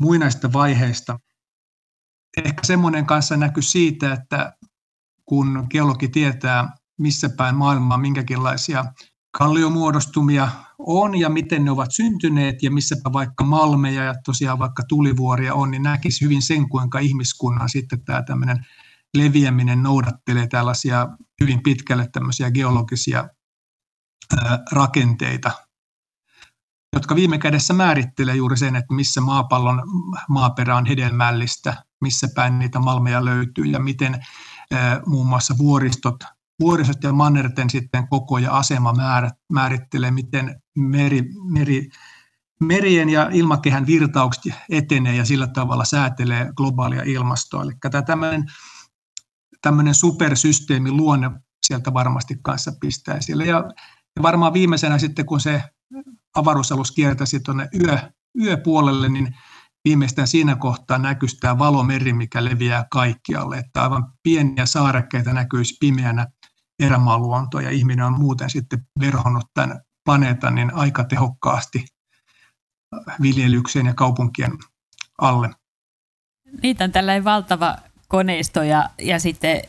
muinaista 0.01 0.53
vaiheista. 0.53 1.19
Ehkä 2.45 2.67
semmoinen 2.67 3.07
kanssa 3.07 3.37
näkyy 3.37 3.63
siitä, 3.63 4.13
että 4.13 4.57
kun 5.25 5.67
geologi 5.71 6.09
tietää, 6.09 6.77
missä 6.99 7.29
päin 7.29 7.55
maailmaa 7.55 7.99
minkäkinlaisia 7.99 8.85
kalliomuodostumia 9.39 10.49
on 10.87 11.21
ja 11.21 11.29
miten 11.29 11.65
ne 11.65 11.71
ovat 11.71 11.93
syntyneet 11.93 12.63
ja 12.63 12.71
missäpä 12.71 13.13
vaikka 13.13 13.45
malmeja 13.45 14.05
ja 14.05 14.15
tosiaan 14.25 14.59
vaikka 14.59 14.83
tulivuoria 14.89 15.55
on, 15.55 15.71
niin 15.71 15.83
näkisi 15.83 16.25
hyvin 16.25 16.43
sen, 16.43 16.69
kuinka 16.69 16.99
ihmiskunnan 16.99 17.69
sitten 17.69 18.05
tämä 18.05 18.23
tämmöinen 18.23 18.67
leviäminen 19.17 19.83
noudattelee 19.83 20.47
tällaisia 20.47 21.09
hyvin 21.41 21.63
pitkälle 21.63 22.09
tämmöisiä 22.13 22.51
geologisia 22.51 23.29
rakenteita, 24.73 25.51
jotka 26.93 27.15
viime 27.15 27.39
kädessä 27.39 27.75
määrittelee 27.75 28.37
juuri 28.37 28.57
sen, 28.57 28.77
että 28.77 28.95
missä 28.95 29.21
maapallon 29.21 29.83
maaperä 30.29 30.77
on 30.77 30.87
hedelmällistä, 30.87 31.85
missä 32.01 32.29
päin 32.35 32.59
niitä 32.59 32.79
malmeja 32.79 33.25
löytyy 33.25 33.65
ja 33.65 33.79
miten 33.79 34.25
muun 35.07 35.27
muassa 35.27 35.55
vuoristot 35.59 36.17
vuorisot 36.61 37.03
ja 37.03 37.13
mannerten 37.13 37.71
sitten 37.71 38.09
koko 38.09 38.39
ja 38.39 38.57
asema 38.57 38.95
määrittelee, 39.53 40.11
miten 40.11 40.61
meri, 40.79 41.23
meri, 41.51 41.89
merien 42.61 43.09
ja 43.09 43.29
ilmakehän 43.33 43.87
virtaukset 43.87 44.55
etenee 44.71 45.17
ja 45.17 45.25
sillä 45.25 45.47
tavalla 45.47 45.85
säätelee 45.85 46.53
globaalia 46.57 47.03
ilmastoa. 47.03 47.63
Eli 47.63 47.73
tämä 47.91 48.03
tämmöinen, 48.03 48.45
tämmöinen 49.63 49.95
supersysteemi 49.95 50.91
luonne 50.91 51.31
sieltä 51.67 51.95
varmasti 51.95 52.37
kanssa 52.43 52.73
pistää 52.81 53.21
sille. 53.21 53.45
Ja, 53.45 53.65
ja 54.17 54.23
varmaan 54.23 54.53
viimeisenä 54.53 54.99
sitten, 54.99 55.27
kun 55.27 55.41
se 55.41 55.63
avaruusalus 56.35 56.93
kiertäisi 56.93 57.41
tuonne 57.41 57.69
yö, 57.83 57.99
yöpuolelle, 58.41 59.09
niin 59.09 59.35
viimeistään 59.85 60.29
siinä 60.29 60.57
kohtaa 60.57 60.99
näkyisi 60.99 61.37
tämä 61.37 61.59
valomeri, 61.59 62.13
mikä 62.13 62.45
leviää 62.45 62.87
kaikkialle. 62.91 63.59
Että 63.59 63.83
aivan 63.83 64.13
pieniä 64.23 64.67
saarekkeita 64.67 65.33
näkyisi 65.33 65.77
pimeänä 65.81 66.27
erämaaluonto 66.83 67.61
ja 67.61 67.71
ihminen 67.71 68.05
on 68.05 68.21
muuten 68.21 68.51
sitten 68.51 68.87
verhonnut 69.01 69.45
tämän 69.55 69.81
planeetan 70.05 70.55
niin 70.55 70.75
aika 70.75 71.05
tehokkaasti 71.05 71.85
viljelykseen 73.23 73.87
ja 73.87 73.95
kaupunkien 73.95 74.53
alle. 75.19 75.51
Niitä 76.63 76.85
on 76.85 76.93
tällainen 76.93 77.25
valtava 77.25 77.77
koneisto 78.09 78.63
ja, 78.63 78.91
ja 78.99 79.19
sitten 79.19 79.63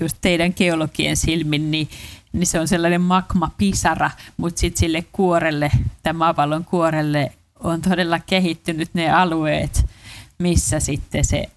just 0.00 0.16
teidän 0.20 0.52
geologien 0.56 1.16
silmin, 1.16 1.70
niin, 1.70 1.88
niin 2.32 2.46
se 2.46 2.60
on 2.60 2.68
sellainen 2.68 3.00
magma-pisara, 3.00 4.10
mutta 4.36 4.60
sitten 4.60 4.80
sille 4.80 5.04
kuorelle, 5.12 5.70
tämän 6.02 6.16
maapallon 6.16 6.64
kuorelle 6.64 7.32
on 7.60 7.82
todella 7.82 8.18
kehittynyt 8.18 8.94
ne 8.94 9.10
alueet, 9.10 9.86
missä 10.38 10.80
sitten 10.80 11.24
se 11.24 11.50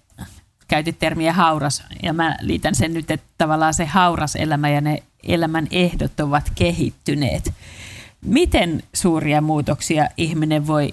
käytit 0.68 0.98
termiä 0.98 1.32
hauras, 1.32 1.82
ja 2.02 2.12
mä 2.12 2.36
liitän 2.40 2.74
sen 2.74 2.94
nyt, 2.94 3.10
että 3.10 3.26
tavallaan 3.38 3.74
se 3.74 3.84
hauras 3.84 4.36
elämä 4.36 4.68
ja 4.68 4.80
ne 4.80 5.02
elämän 5.22 5.66
ehdot 5.70 6.20
ovat 6.20 6.52
kehittyneet. 6.54 7.54
Miten 8.20 8.82
suuria 8.94 9.40
muutoksia 9.40 10.08
ihminen 10.16 10.66
voi 10.66 10.90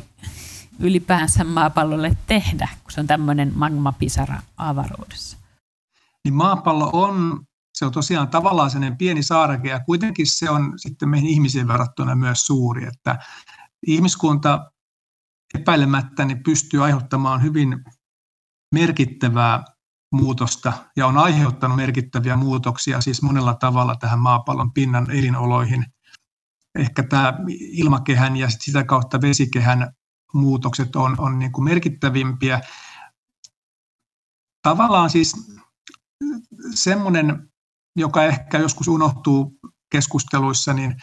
ylipäänsä 0.80 1.44
maapallolle 1.44 2.18
tehdä, 2.28 2.70
kun 2.84 2.92
se 2.92 3.00
on 3.00 3.08
tämmöinen 3.08 3.52
magmapisara 3.56 4.42
avaruudessa? 4.58 5.38
Niin 6.26 6.34
maapallo 6.34 6.90
on, 6.94 7.44
se 7.74 7.86
on 7.86 7.92
tosiaan 7.92 8.28
tavallaan 8.28 8.72
sellainen 8.72 8.98
pieni 8.98 9.24
saareke 9.24 9.70
ja 9.70 9.80
kuitenkin 9.80 10.28
se 10.28 10.50
on 10.50 10.74
sitten 10.76 11.10
meihin 11.10 11.30
ihmisiin 11.30 11.68
verrattuna 11.68 12.16
myös 12.16 12.46
suuri, 12.46 12.88
että 12.88 13.20
ihmiskunta 13.88 14.72
epäilemättä 15.56 16.26
niin 16.26 16.44
pystyy 16.44 16.84
aiheuttamaan 16.84 17.44
hyvin 17.44 17.84
merkittävää 18.72 19.64
muutosta 20.12 20.74
ja 20.96 21.08
on 21.08 21.18
aiheuttanut 21.18 21.78
merkittäviä 21.78 22.36
muutoksia 22.36 23.02
siis 23.02 23.22
monella 23.22 23.54
tavalla 23.54 23.96
tähän 23.96 24.20
maapallon 24.20 24.74
pinnan 24.74 25.12
elinoloihin. 25.12 25.86
Ehkä 26.76 27.04
tämä 27.04 27.34
ilmakehän 27.60 28.38
ja 28.38 28.50
sitä 28.50 28.84
kautta 28.84 29.22
vesikehän 29.22 29.94
muutokset 30.34 30.96
on, 30.96 31.16
on 31.20 31.40
niin 31.40 31.52
kuin 31.52 31.66
merkittävimpiä. 31.66 32.62
Tavallaan 34.62 35.10
siis 35.10 35.52
semmoinen, 36.74 37.52
joka 37.96 38.24
ehkä 38.24 38.58
joskus 38.58 38.88
unohtuu 38.88 39.60
keskusteluissa, 39.92 40.74
niin 40.74 40.96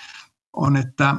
on, 0.52 0.76
että 0.76 1.14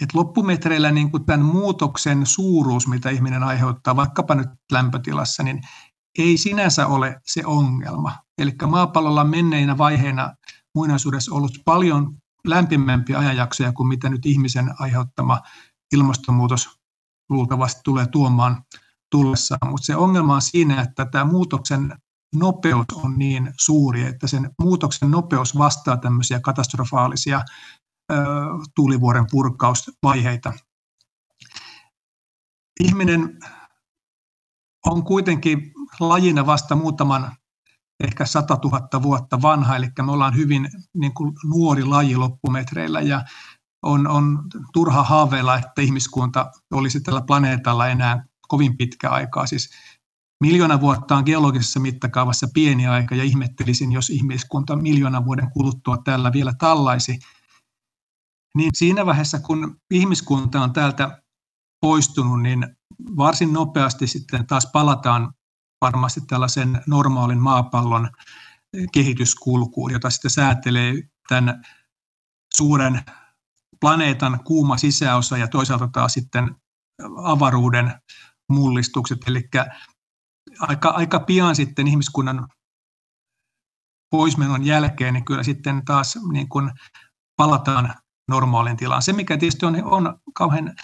että 0.00 0.18
loppumetreillä 0.18 0.90
niin 0.90 1.10
kuin 1.10 1.26
tämän 1.26 1.46
muutoksen 1.46 2.26
suuruus, 2.26 2.88
mitä 2.88 3.10
ihminen 3.10 3.42
aiheuttaa 3.42 3.96
vaikkapa 3.96 4.34
nyt 4.34 4.48
lämpötilassa, 4.72 5.42
niin 5.42 5.60
ei 6.18 6.36
sinänsä 6.36 6.86
ole 6.86 7.20
se 7.24 7.42
ongelma. 7.46 8.12
Eli 8.38 8.52
maapallolla 8.66 9.20
on 9.20 9.30
menneinä 9.30 9.78
vaiheina 9.78 10.34
muinaisuudessa 10.74 11.34
ollut 11.34 11.58
paljon 11.64 12.16
lämpimämpiä 12.46 13.18
ajanjaksoja 13.18 13.72
kuin 13.72 13.88
mitä 13.88 14.08
nyt 14.08 14.26
ihmisen 14.26 14.74
aiheuttama 14.78 15.40
ilmastonmuutos 15.92 16.68
luultavasti 17.28 17.80
tulee 17.84 18.06
tuomaan 18.06 18.62
tullessaan. 19.10 19.70
Mutta 19.70 19.86
se 19.86 19.96
ongelma 19.96 20.34
on 20.34 20.42
siinä, 20.42 20.82
että 20.82 21.06
tämä 21.06 21.24
muutoksen 21.24 21.92
nopeus 22.34 22.86
on 22.94 23.18
niin 23.18 23.54
suuri, 23.60 24.02
että 24.02 24.26
sen 24.26 24.50
muutoksen 24.62 25.10
nopeus 25.10 25.58
vastaa 25.58 25.96
tämmöisiä 25.96 26.40
katastrofaalisia 26.40 27.42
tuulivuoren 28.74 29.26
purkausvaiheita. 29.30 30.52
Ihminen 32.80 33.38
on 34.86 35.04
kuitenkin 35.04 35.72
lajina 36.00 36.46
vasta 36.46 36.76
muutaman 36.76 37.36
ehkä 38.04 38.26
100 38.26 38.58
000 38.64 39.02
vuotta 39.02 39.42
vanha, 39.42 39.76
eli 39.76 39.86
me 40.02 40.12
ollaan 40.12 40.36
hyvin 40.36 40.68
niin 40.94 41.14
kuin 41.14 41.32
nuori 41.44 41.84
laji 41.84 42.16
loppumetreillä 42.16 43.00
ja 43.00 43.24
on, 43.82 44.06
on 44.08 44.44
turha 44.72 45.02
haaveilla, 45.02 45.58
että 45.58 45.82
ihmiskunta 45.82 46.50
olisi 46.72 47.00
tällä 47.00 47.22
planeetalla 47.26 47.88
enää 47.88 48.24
kovin 48.48 48.76
pitkä 48.76 49.10
aikaa. 49.10 49.46
Siis 49.46 49.70
miljoona 50.40 50.80
vuotta 50.80 51.16
on 51.16 51.22
geologisessa 51.26 51.80
mittakaavassa 51.80 52.46
pieni 52.54 52.86
aika 52.86 53.14
ja 53.14 53.24
ihmettelisin, 53.24 53.92
jos 53.92 54.10
ihmiskunta 54.10 54.76
miljoona 54.76 55.24
vuoden 55.24 55.50
kuluttua 55.50 55.96
tällä 56.04 56.32
vielä 56.32 56.52
tallaisi– 56.58 57.18
niin 58.56 58.70
siinä 58.74 59.06
vaiheessa, 59.06 59.40
kun 59.40 59.80
ihmiskunta 59.90 60.60
on 60.60 60.72
täältä 60.72 61.22
poistunut, 61.80 62.42
niin 62.42 62.76
varsin 63.16 63.52
nopeasti 63.52 64.06
sitten 64.06 64.46
taas 64.46 64.70
palataan 64.72 65.32
varmasti 65.80 66.20
tällaisen 66.20 66.82
normaalin 66.86 67.40
maapallon 67.40 68.10
kehityskulkuun, 68.92 69.92
jota 69.92 70.10
sitten 70.10 70.30
säätelee 70.30 70.94
tämän 71.28 71.64
suuren 72.54 73.02
planeetan 73.80 74.44
kuuma 74.44 74.76
sisäosa 74.76 75.36
ja 75.36 75.48
toisaalta 75.48 75.88
taas 75.92 76.12
sitten 76.12 76.56
avaruuden 77.22 78.00
mullistukset. 78.48 79.18
Eli 79.26 79.48
aika, 80.60 80.88
aika 80.88 81.20
pian 81.20 81.56
sitten 81.56 81.88
ihmiskunnan 81.88 82.48
poismenon 84.10 84.66
jälkeen, 84.66 85.14
niin 85.14 85.24
kyllä 85.24 85.42
sitten 85.42 85.84
taas 85.84 86.18
niin 86.32 86.48
kuin 86.48 86.70
palataan 87.36 87.94
normaalin 88.28 88.76
tilaan. 88.76 89.02
Se, 89.02 89.12
mikä 89.12 89.36
tietysti 89.36 89.66
on, 89.66 89.84
on 89.84 90.20
kauhean 90.34 90.74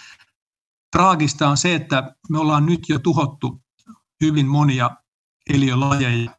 traagista, 0.91 1.49
on 1.49 1.57
se, 1.57 1.75
että 1.75 2.15
me 2.29 2.39
ollaan 2.39 2.65
nyt 2.65 2.89
jo 2.89 2.99
tuhottu 2.99 3.63
hyvin 4.21 4.47
monia 4.47 4.89
eliölajeja. 5.49 6.31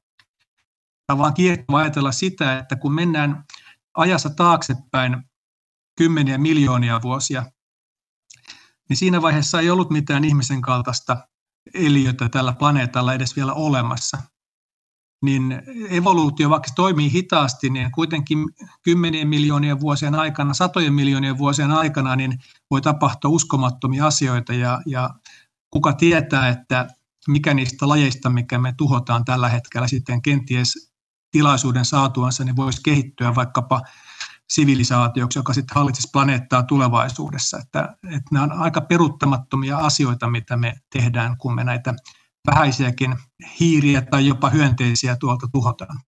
Ja 1.08 1.18
vaan 1.18 1.34
kiehtovaa 1.34 1.80
ajatella 1.80 2.12
sitä, 2.12 2.58
että 2.58 2.76
kun 2.76 2.94
mennään 2.94 3.44
ajassa 3.96 4.30
taaksepäin 4.30 5.30
kymmeniä 5.98 6.38
miljoonia 6.38 7.02
vuosia, 7.02 7.44
niin 8.88 8.96
siinä 8.96 9.22
vaiheessa 9.22 9.60
ei 9.60 9.70
ollut 9.70 9.90
mitään 9.90 10.24
ihmisen 10.24 10.60
kaltaista 10.60 11.28
eliötä 11.74 12.28
tällä 12.28 12.52
planeetalla 12.52 13.14
edes 13.14 13.36
vielä 13.36 13.52
olemassa. 13.52 14.18
Niin 15.24 15.62
evoluutio, 15.90 16.50
vaikka 16.50 16.68
se 16.68 16.74
toimii 16.74 17.12
hitaasti, 17.12 17.70
niin 17.70 17.92
kuitenkin 17.92 18.38
kymmenien 18.82 19.28
miljoonien 19.28 19.80
vuosien 19.80 20.14
aikana, 20.14 20.54
satojen 20.54 20.94
miljoonien 20.94 21.38
vuosien 21.38 21.70
aikana, 21.70 22.16
niin 22.16 22.38
voi 22.70 22.80
tapahtua 22.80 23.30
uskomattomia 23.30 24.06
asioita 24.06 24.54
ja, 24.54 24.80
ja 24.86 25.10
kuka 25.70 25.92
tietää, 25.92 26.48
että 26.48 26.88
mikä 27.28 27.54
niistä 27.54 27.88
lajeista, 27.88 28.30
mikä 28.30 28.58
me 28.58 28.74
tuhotaan 28.76 29.24
tällä 29.24 29.48
hetkellä 29.48 29.88
sitten 29.88 30.22
kenties 30.22 30.92
tilaisuuden 31.30 31.84
saatuansa, 31.84 32.44
niin 32.44 32.56
voisi 32.56 32.80
kehittyä 32.84 33.34
vaikkapa 33.34 33.82
sivilisaatioksi, 34.50 35.38
joka 35.38 35.52
sitten 35.52 35.74
hallitsisi 35.74 36.08
planeettaa 36.12 36.62
tulevaisuudessa. 36.62 37.58
Että, 37.58 37.96
että 38.04 38.28
nämä 38.32 38.44
on 38.44 38.52
aika 38.52 38.80
peruuttamattomia 38.80 39.78
asioita, 39.78 40.28
mitä 40.28 40.56
me 40.56 40.74
tehdään, 40.92 41.36
kun 41.36 41.54
me 41.54 41.64
näitä 41.64 41.94
vähäisiäkin 42.46 43.16
hiiriä 43.60 44.02
tai 44.02 44.26
jopa 44.26 44.50
hyönteisiä 44.50 45.16
tuolta 45.16 45.48
tuhotaan. 45.52 46.00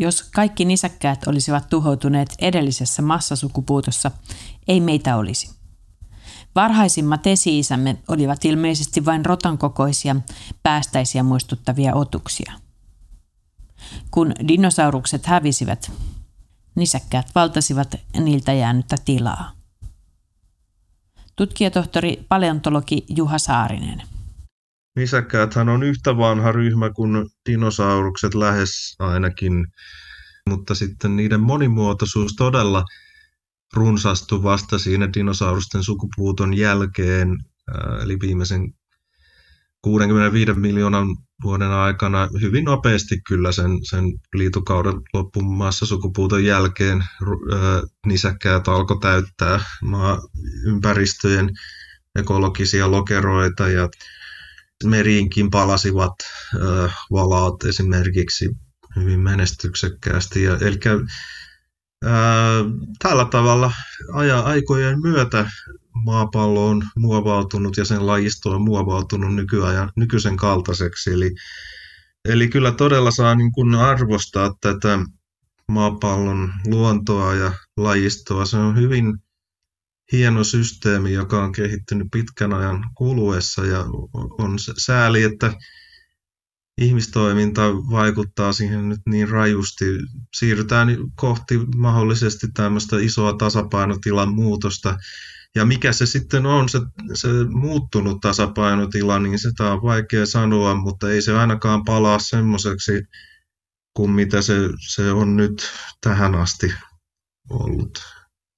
Jos 0.00 0.22
kaikki 0.34 0.64
nisäkkäät 0.64 1.26
olisivat 1.26 1.68
tuhoutuneet 1.70 2.34
edellisessä 2.38 3.02
massasukupuutossa, 3.02 4.10
ei 4.68 4.80
meitä 4.80 5.16
olisi. 5.16 5.58
Varhaisimmat 6.54 7.26
esi-isämme 7.26 7.98
olivat 8.08 8.44
ilmeisesti 8.44 9.04
vain 9.04 9.26
rotan 9.26 9.58
kokoisia, 9.58 10.16
päästäisiä 10.62 11.22
muistuttavia 11.22 11.94
otuksia. 11.94 12.52
Kun 14.10 14.32
dinosaurukset 14.48 15.26
hävisivät, 15.26 15.92
nisäkkäät 16.74 17.34
valtasivat 17.34 17.94
niiltä 18.20 18.52
jäänyttä 18.52 18.96
tilaa. 19.04 19.52
Tutkijatohtori 21.36 22.26
paleontologi 22.28 23.04
Juha 23.08 23.38
Saarinen. 23.38 24.02
Nisäkkääthän 24.98 25.68
on 25.68 25.82
yhtä 25.82 26.16
vanha 26.16 26.52
ryhmä 26.52 26.90
kuin 26.90 27.26
dinosaurukset 27.48 28.34
lähes 28.34 28.96
ainakin, 28.98 29.66
mutta 30.48 30.74
sitten 30.74 31.16
niiden 31.16 31.40
monimuotoisuus 31.40 32.34
todella 32.36 32.84
runsastui 33.74 34.42
vasta 34.42 34.78
siinä 34.78 35.08
dinosaurusten 35.14 35.84
sukupuuton 35.84 36.56
jälkeen, 36.56 37.38
eli 38.02 38.16
viimeisen 38.20 38.72
65 39.82 40.52
miljoonan 40.52 41.06
vuoden 41.42 41.70
aikana 41.70 42.28
hyvin 42.40 42.64
nopeasti 42.64 43.20
kyllä 43.28 43.52
sen, 43.52 43.70
sen 43.90 44.04
liitukauden 44.34 44.94
loppumassa 45.14 45.86
sukupuuton 45.86 46.44
jälkeen 46.44 47.04
nisäkkäät 48.06 48.68
alkoi 48.68 48.98
täyttää 49.00 49.60
maa 49.82 50.18
ympäristöjen 50.64 51.50
ekologisia 52.18 52.90
lokeroita 52.90 53.68
ja 53.68 53.88
meriinkin 54.84 55.50
palasivat 55.50 56.14
valaat 57.10 57.64
esimerkiksi 57.64 58.56
hyvin 58.96 59.20
menestyksekkäästi. 59.20 60.42
Ja, 60.42 60.58
eli 60.60 60.78
ää, 62.04 62.64
tällä 62.98 63.24
tavalla 63.24 63.72
aja, 64.12 64.40
aikojen 64.40 65.00
myötä 65.00 65.50
maapallo 66.04 66.68
on 66.68 66.84
muovautunut 66.96 67.76
ja 67.76 67.84
sen 67.84 68.06
lajisto 68.06 68.50
on 68.50 68.62
muovautunut 68.62 69.34
nykyajan, 69.34 69.92
nykyisen 69.96 70.36
kaltaiseksi. 70.36 71.12
Eli, 71.12 71.34
eli 72.24 72.48
kyllä 72.48 72.72
todella 72.72 73.10
saa 73.10 73.34
niin 73.34 73.52
kuin 73.52 73.74
arvostaa 73.74 74.54
tätä 74.60 74.98
maapallon 75.68 76.52
luontoa 76.66 77.34
ja 77.34 77.52
lajistoa. 77.76 78.44
Se 78.44 78.56
on 78.56 78.76
hyvin 78.76 79.18
hieno 80.12 80.44
systeemi, 80.44 81.12
joka 81.12 81.44
on 81.44 81.52
kehittynyt 81.52 82.08
pitkän 82.12 82.52
ajan 82.52 82.90
kuluessa 82.94 83.66
ja 83.66 83.84
on 84.38 84.58
sääli, 84.78 85.22
että 85.22 85.54
ihmistoiminta 86.80 87.62
vaikuttaa 87.74 88.52
siihen 88.52 88.88
nyt 88.88 89.00
niin 89.08 89.28
rajusti. 89.28 89.84
Siirrytään 90.36 90.88
kohti 91.14 91.58
mahdollisesti 91.76 92.46
tämmöistä 92.54 92.96
isoa 92.98 93.32
tasapainotilan 93.32 94.34
muutosta, 94.34 94.96
ja 95.54 95.64
mikä 95.64 95.92
se 95.92 96.06
sitten 96.06 96.46
on, 96.46 96.68
se, 96.68 96.78
se 97.14 97.28
muuttunut 97.50 98.20
tasapainotila, 98.20 99.18
niin 99.18 99.38
sitä 99.38 99.72
on 99.72 99.82
vaikea 99.82 100.26
sanoa, 100.26 100.74
mutta 100.74 101.10
ei 101.10 101.22
se 101.22 101.38
ainakaan 101.38 101.84
palaa 101.84 102.18
semmoiseksi 102.18 102.92
kuin 103.94 104.10
mitä 104.10 104.42
se, 104.42 104.54
se 104.88 105.12
on 105.12 105.36
nyt 105.36 105.70
tähän 106.00 106.34
asti 106.34 106.74
ollut. 107.50 108.02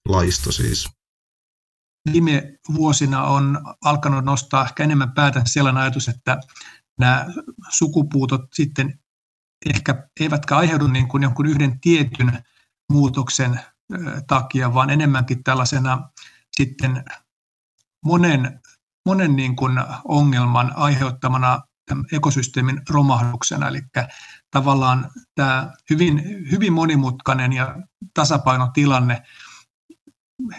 Laisto 0.09 0.53
siis. 0.53 1.00
Viime 2.13 2.59
vuosina 2.75 3.25
on 3.25 3.61
alkanut 3.85 4.25
nostaa 4.25 4.65
ehkä 4.65 4.85
enemmän 4.85 5.13
päätä 5.13 5.43
sellainen 5.47 5.83
ajatus, 5.83 6.09
että 6.09 6.41
nämä 6.99 7.27
sukupuutot 7.69 8.41
sitten 8.55 8.99
ehkä 9.75 10.09
eivätkä 10.21 10.57
aiheudu 10.57 10.87
niin 10.87 11.09
kuin 11.09 11.23
jonkun 11.23 11.47
yhden 11.47 11.81
tietyn 11.81 12.45
muutoksen 12.93 13.61
takia, 14.27 14.75
vaan 14.75 14.91
enemmänkin 14.91 15.45
tällaisena 15.45 16.11
sitten 16.57 17.05
monen, 18.05 18.61
monen 19.07 19.37
niin 19.37 19.57
kuin 19.57 19.73
ongelman 20.05 20.73
aiheuttamana 20.77 21.61
ekosysteemin 22.13 22.83
romahduksena. 22.91 23.69
Eli 23.69 23.83
tavallaan 24.51 25.11
tämä 25.35 25.73
hyvin, 25.91 26.23
hyvin 26.51 26.73
monimutkainen 26.73 27.53
ja 27.53 27.77
tasapainotilanne 28.15 29.23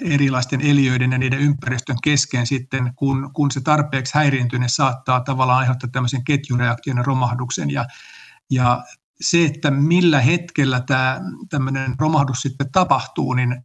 erilaisten 0.01 0.61
eliöiden 0.61 1.11
ja 1.11 1.17
niiden 1.17 1.39
ympäristön 1.39 1.97
kesken 2.03 2.47
sitten, 2.47 2.93
kun, 2.95 3.29
kun 3.33 3.51
se 3.51 3.61
tarpeeksi 3.61 4.15
häiriintyy, 4.15 4.59
niin 4.59 4.69
saattaa 4.69 5.19
tavallaan 5.19 5.59
aiheuttaa 5.59 5.89
tämmöisen 5.91 6.23
ketjureaktion 6.23 6.97
ja 6.97 7.03
romahduksen. 7.03 7.71
Ja, 7.71 7.85
ja 8.51 8.83
se, 9.21 9.45
että 9.45 9.71
millä 9.71 10.21
hetkellä 10.21 10.81
tämä 10.81 11.21
tämmöinen 11.49 11.95
romahdus 11.99 12.41
sitten 12.41 12.71
tapahtuu, 12.71 13.33
niin 13.33 13.63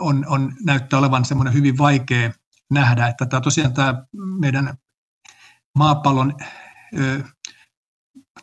on, 0.00 0.24
on, 0.28 0.52
näyttää 0.64 0.98
olevan 0.98 1.24
semmoinen 1.24 1.54
hyvin 1.54 1.78
vaikea 1.78 2.30
nähdä, 2.70 3.06
että 3.06 3.26
tämä 3.26 3.40
tosiaan 3.40 3.74
tämä 3.74 4.04
meidän 4.40 4.74
maapallon 5.78 6.34
ö, 6.98 7.22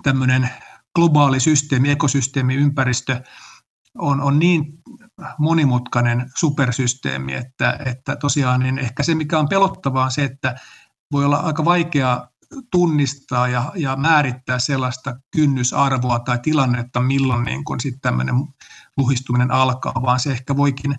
tämmöinen 0.03 0.49
globaali 0.95 1.39
systeemi, 1.39 1.89
ekosysteemi, 1.89 2.55
ympäristö 2.55 3.23
on, 3.97 4.21
on 4.21 4.39
niin 4.39 4.80
monimutkainen 5.37 6.31
supersysteemi, 6.37 7.33
että, 7.33 7.79
että 7.85 8.15
tosiaan 8.15 8.59
niin 8.59 8.79
ehkä 8.79 9.03
se, 9.03 9.15
mikä 9.15 9.39
on 9.39 9.49
pelottavaa, 9.49 10.05
on 10.05 10.11
se, 10.11 10.23
että 10.23 10.55
voi 11.11 11.25
olla 11.25 11.37
aika 11.37 11.65
vaikea 11.65 12.27
tunnistaa 12.71 13.47
ja, 13.47 13.71
ja 13.75 13.95
määrittää 13.95 14.59
sellaista 14.59 15.15
kynnysarvoa 15.35 16.19
tai 16.19 16.39
tilannetta, 16.39 16.99
milloin 16.99 17.43
niin 17.43 17.63
kun 17.63 17.79
sitten 17.79 18.01
tämmöinen 18.01 18.35
luhistuminen 18.97 19.51
alkaa, 19.51 20.01
vaan 20.01 20.19
se 20.19 20.31
ehkä 20.31 20.57
voikin 20.57 20.95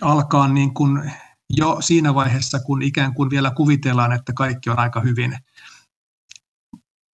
alkaa 0.00 0.48
niin 0.48 0.74
kuin 0.74 1.12
jo 1.50 1.76
siinä 1.80 2.14
vaiheessa, 2.14 2.60
kun 2.60 2.82
ikään 2.82 3.14
kuin 3.14 3.30
vielä 3.30 3.50
kuvitellaan, 3.50 4.12
että 4.12 4.32
kaikki 4.32 4.70
on 4.70 4.78
aika 4.78 5.00
hyvin. 5.00 5.38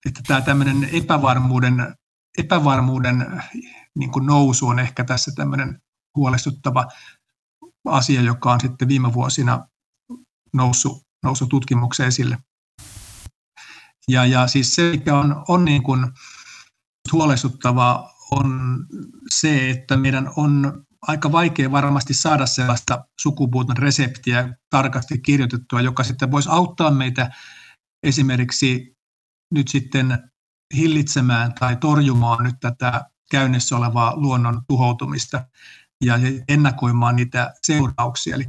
Että 0.07 0.21
tämä 0.27 0.41
tämmöinen 0.41 0.89
epävarmuuden, 0.93 1.95
epävarmuuden 2.39 3.43
niin 3.99 4.11
kuin 4.11 4.27
nousu 4.27 4.69
on 4.69 4.79
ehkä 4.79 5.05
tässä 5.05 5.33
tämmöinen 5.37 5.83
huolestuttava 6.17 6.87
asia, 7.85 8.23
joka 8.23 8.53
on 8.53 8.61
sitten 8.61 8.89
viime 8.89 9.13
vuosina 9.13 9.69
noussut, 10.53 11.03
noussut 11.25 11.49
tutkimuksen 11.49 12.07
esille. 12.07 12.39
Ja, 14.09 14.27
ja 14.27 14.47
siis 14.47 14.75
se, 14.75 14.91
mikä 14.91 15.19
on, 15.19 15.45
on 15.49 15.65
niin 15.65 15.83
kuin 15.83 16.07
huolestuttavaa, 17.13 18.17
on 18.31 18.77
se, 19.31 19.71
että 19.71 19.97
meidän 19.97 20.31
on 20.37 20.87
aika 21.03 21.33
vaikea 21.33 21.73
varmasti 21.73 22.15
saada 22.15 22.47
sellaista 22.47 23.05
sukupuuton 23.21 23.77
reseptiä 23.77 24.55
tarkasti 24.71 25.19
kirjoitettua, 25.19 25.81
joka 25.81 26.05
sitten 26.05 26.31
voisi 26.31 26.49
auttaa 26.53 26.91
meitä 26.91 27.31
esimerkiksi 28.03 28.97
nyt 29.55 29.69
sitten 29.69 30.31
hillitsemään 30.77 31.55
tai 31.55 31.77
torjumaan 31.77 32.45
nyt 32.45 32.55
tätä 32.61 33.05
käynnissä 33.31 33.77
olevaa 33.77 34.17
luonnon 34.17 34.63
tuhoutumista 34.69 35.45
ja 36.05 36.15
ennakoimaan 36.49 37.17
niitä 37.17 37.55
seurauksia. 37.63 38.35
Eli 38.35 38.45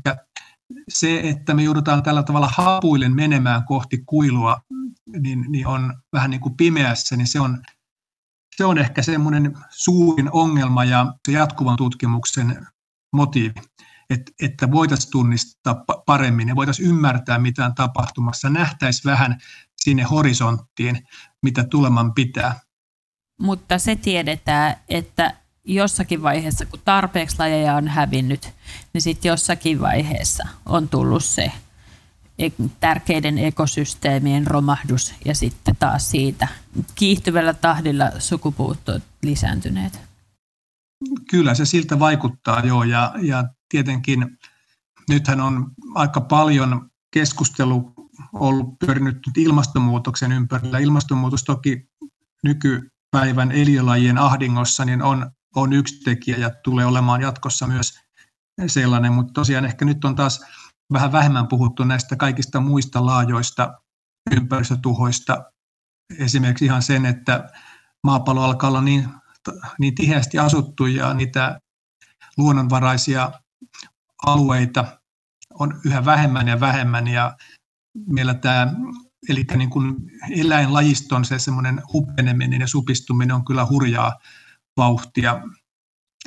se, 0.89 1.19
että 1.19 1.53
me 1.53 1.63
joudutaan 1.63 2.03
tällä 2.03 2.23
tavalla 2.23 2.49
hapuillen 2.53 3.15
menemään 3.15 3.63
kohti 3.65 4.03
kuilua, 4.05 4.62
niin, 5.19 5.45
niin 5.49 5.67
on 5.67 5.93
vähän 6.13 6.29
niin 6.29 6.41
kuin 6.41 6.57
pimeässä, 6.57 7.17
niin 7.17 7.27
se 7.27 7.39
on 7.39 7.62
se 8.57 8.65
on 8.65 8.77
ehkä 8.77 9.01
semmoinen 9.01 9.57
suurin 9.69 10.29
ongelma 10.31 10.86
ja 10.86 11.13
jatkuvan 11.27 11.77
tutkimuksen 11.77 12.67
motiivi, 13.13 13.53
että, 14.10 14.31
että 14.41 14.71
voitaisiin 14.71 15.12
tunnistaa 15.12 15.83
paremmin 16.05 16.47
ja 16.47 16.55
voitaisiin 16.55 16.89
ymmärtää, 16.89 17.39
mitä 17.39 17.65
on 17.65 17.75
tapahtumassa, 17.75 18.49
nähtäisi 18.49 19.05
vähän 19.05 19.38
sinne 19.75 20.03
horisonttiin, 20.03 21.07
mitä 21.43 21.63
tuleman 21.63 22.13
pitää. 22.13 22.60
Mutta 23.41 23.79
se 23.79 23.95
tiedetään, 23.95 24.75
että 24.89 25.33
jossakin 25.67 26.23
vaiheessa, 26.23 26.65
kun 26.65 26.80
tarpeeksi 26.86 27.36
lajeja 27.39 27.75
on 27.75 27.88
hävinnyt, 27.88 28.49
niin 28.93 29.01
sitten 29.01 29.30
jossakin 29.30 29.82
vaiheessa 29.82 30.47
on 30.65 30.89
tullut 30.89 31.23
se 31.23 31.51
tärkeiden 32.80 33.38
ekosysteemien 33.38 34.47
romahdus 34.47 35.13
ja 35.25 35.36
sitten 35.36 35.75
taas 35.80 36.12
siitä 36.12 36.47
kiihtyvällä 36.95 37.53
tahdilla 37.53 38.12
sukupuuttoon 38.19 39.01
lisääntyneet. 39.23 39.99
Kyllä 41.30 41.53
se 41.53 41.65
siltä 41.65 41.99
vaikuttaa 41.99 42.65
joo 42.65 42.84
ja, 42.84 43.13
ja 43.21 43.43
tietenkin 43.69 44.38
nythän 45.10 45.41
on 45.41 45.71
aika 45.95 46.21
paljon 46.21 46.89
keskustelu 47.12 47.93
ollut 48.34 48.80
pyörinyt 48.80 49.15
nyt 49.15 49.38
ilmastonmuutoksen 49.38 50.32
ympärillä. 50.32 50.80
Ilmastonmuutos 50.80 51.43
toki 51.43 51.89
nykypäivän 52.43 53.51
eliölajien 53.51 54.17
ahdingossa 54.17 54.86
niin 54.86 55.01
on, 55.01 55.32
on 55.55 55.73
yksi 55.73 55.99
tekijä 56.03 56.38
ja 56.38 56.49
tulee 56.63 56.86
olemaan 56.86 57.21
jatkossa 57.21 57.67
myös 57.67 57.99
sellainen, 58.67 59.13
mutta 59.13 59.33
tosiaan 59.33 59.65
ehkä 59.65 59.86
nyt 59.86 60.05
on 60.05 60.15
taas 60.15 60.45
vähän 60.93 61.12
vähemmän 61.12 61.47
puhuttu 61.47 61.83
näistä 61.83 62.15
kaikista 62.15 62.60
muista 62.60 63.05
laajoista 63.05 63.81
ympäristötuhoista. 64.36 65.51
Esimerkiksi 66.17 66.65
ihan 66.65 66.81
sen, 66.81 67.05
että 67.05 67.49
maapallo 68.03 68.43
alkaa 68.43 68.69
olla 68.69 68.81
niin, 68.81 69.10
niin 69.79 69.95
tiheästi 69.95 70.39
asuttu 70.39 70.86
ja 70.86 71.13
niitä 71.13 71.60
luonnonvaraisia 72.38 73.31
alueita 74.25 74.86
on 75.53 75.81
yhä 75.86 76.05
vähemmän 76.05 76.47
ja 76.47 76.60
vähemmän 76.60 77.07
ja 77.07 77.38
meillä 78.10 78.33
tämä 78.33 78.73
eli 79.29 79.45
niin 79.55 79.69
kuin 79.69 79.95
eläinlajiston 80.31 81.25
se 81.25 81.39
semmoinen 81.39 81.81
hupeneminen 81.93 82.62
ja 82.62 82.67
supistuminen 82.67 83.36
on 83.36 83.45
kyllä 83.45 83.65
hurjaa 83.65 84.19
vauhtia 84.77 85.41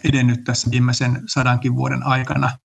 edennyt 0.05 0.45
tässä 0.45 0.71
viimeisen 0.71 1.23
sadankin 1.27 1.77
vuoden 1.77 2.03
aikana. 2.03 2.59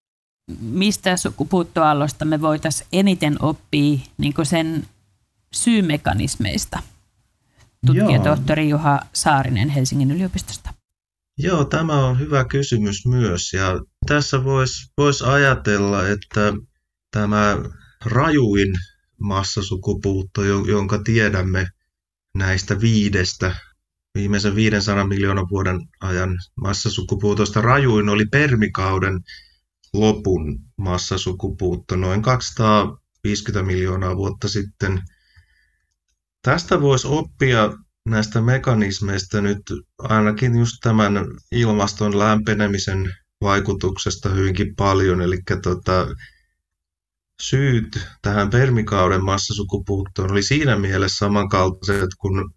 Mistä 0.59 1.17
sukupuuttoaallosta 1.17 2.25
me 2.25 2.41
voitaisiin 2.41 2.87
eniten 2.91 3.41
oppia 3.41 3.97
niin 4.17 4.33
sen 4.43 4.87
syymekanismeista? 5.53 6.83
Tutkija 7.85 8.19
tohtori 8.19 8.69
Juha 8.69 8.99
Saarinen 9.13 9.69
Helsingin 9.69 10.11
yliopistosta. 10.11 10.73
Joo, 11.37 11.65
tämä 11.65 12.05
on 12.05 12.19
hyvä 12.19 12.45
kysymys 12.45 13.05
myös. 13.05 13.53
Ja 13.53 13.79
tässä 14.05 14.43
voisi 14.43 14.91
vois 14.97 15.21
ajatella, 15.21 16.07
että 16.07 16.53
tämä 17.11 17.57
rajuin 18.05 18.73
massasukupuutto, 19.19 20.43
jonka 20.43 20.99
tiedämme 21.03 21.67
näistä 22.35 22.81
viidestä 22.81 23.55
viimeisen 24.15 24.55
500 24.55 25.07
miljoonan 25.07 25.49
vuoden 25.49 25.79
ajan 26.01 26.37
massasukupuutosta 26.61 27.61
rajuin 27.61 28.09
oli 28.09 28.25
permikauden 28.25 29.19
lopun 29.93 30.59
massasukupuutto 30.77 31.95
noin 31.95 32.21
250 32.21 33.63
miljoonaa 33.63 34.15
vuotta 34.15 34.47
sitten. 34.47 35.01
Tästä 36.41 36.81
voisi 36.81 37.07
oppia 37.07 37.73
näistä 38.09 38.41
mekanismeista 38.41 39.41
nyt 39.41 39.61
ainakin 39.99 40.59
just 40.59 40.75
tämän 40.83 41.13
ilmaston 41.51 42.19
lämpenemisen 42.19 43.13
vaikutuksesta 43.41 44.29
hyvinkin 44.29 44.75
paljon. 44.75 45.21
Eli 45.21 45.37
tota, 45.63 46.07
syyt 47.41 47.99
tähän 48.21 48.49
permikauden 48.49 49.23
massasukupuuttoon 49.23 50.31
oli 50.31 50.43
siinä 50.43 50.75
mielessä 50.75 51.17
samankaltaiset 51.17 52.09
kuin 52.17 52.49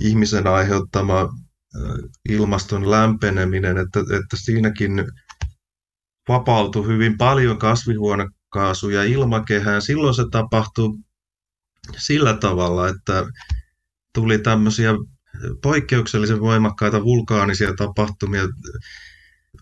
ihmisen 0.00 0.46
aiheuttama 0.46 1.28
ilmaston 2.28 2.90
lämpeneminen, 2.90 3.78
että, 3.78 4.00
että 4.00 4.36
siinäkin 4.36 5.04
vapautui 6.28 6.86
hyvin 6.86 7.16
paljon 7.18 7.58
kasvihuonekaasuja 7.58 9.04
ilmakehään. 9.04 9.82
Silloin 9.82 10.14
se 10.14 10.22
tapahtui 10.30 10.98
sillä 11.96 12.36
tavalla, 12.36 12.88
että 12.88 13.26
tuli 14.14 14.38
tämmöisiä 14.38 14.90
poikkeuksellisen 15.62 16.40
voimakkaita 16.40 17.04
vulkaanisia 17.04 17.74
tapahtumia. 17.74 18.42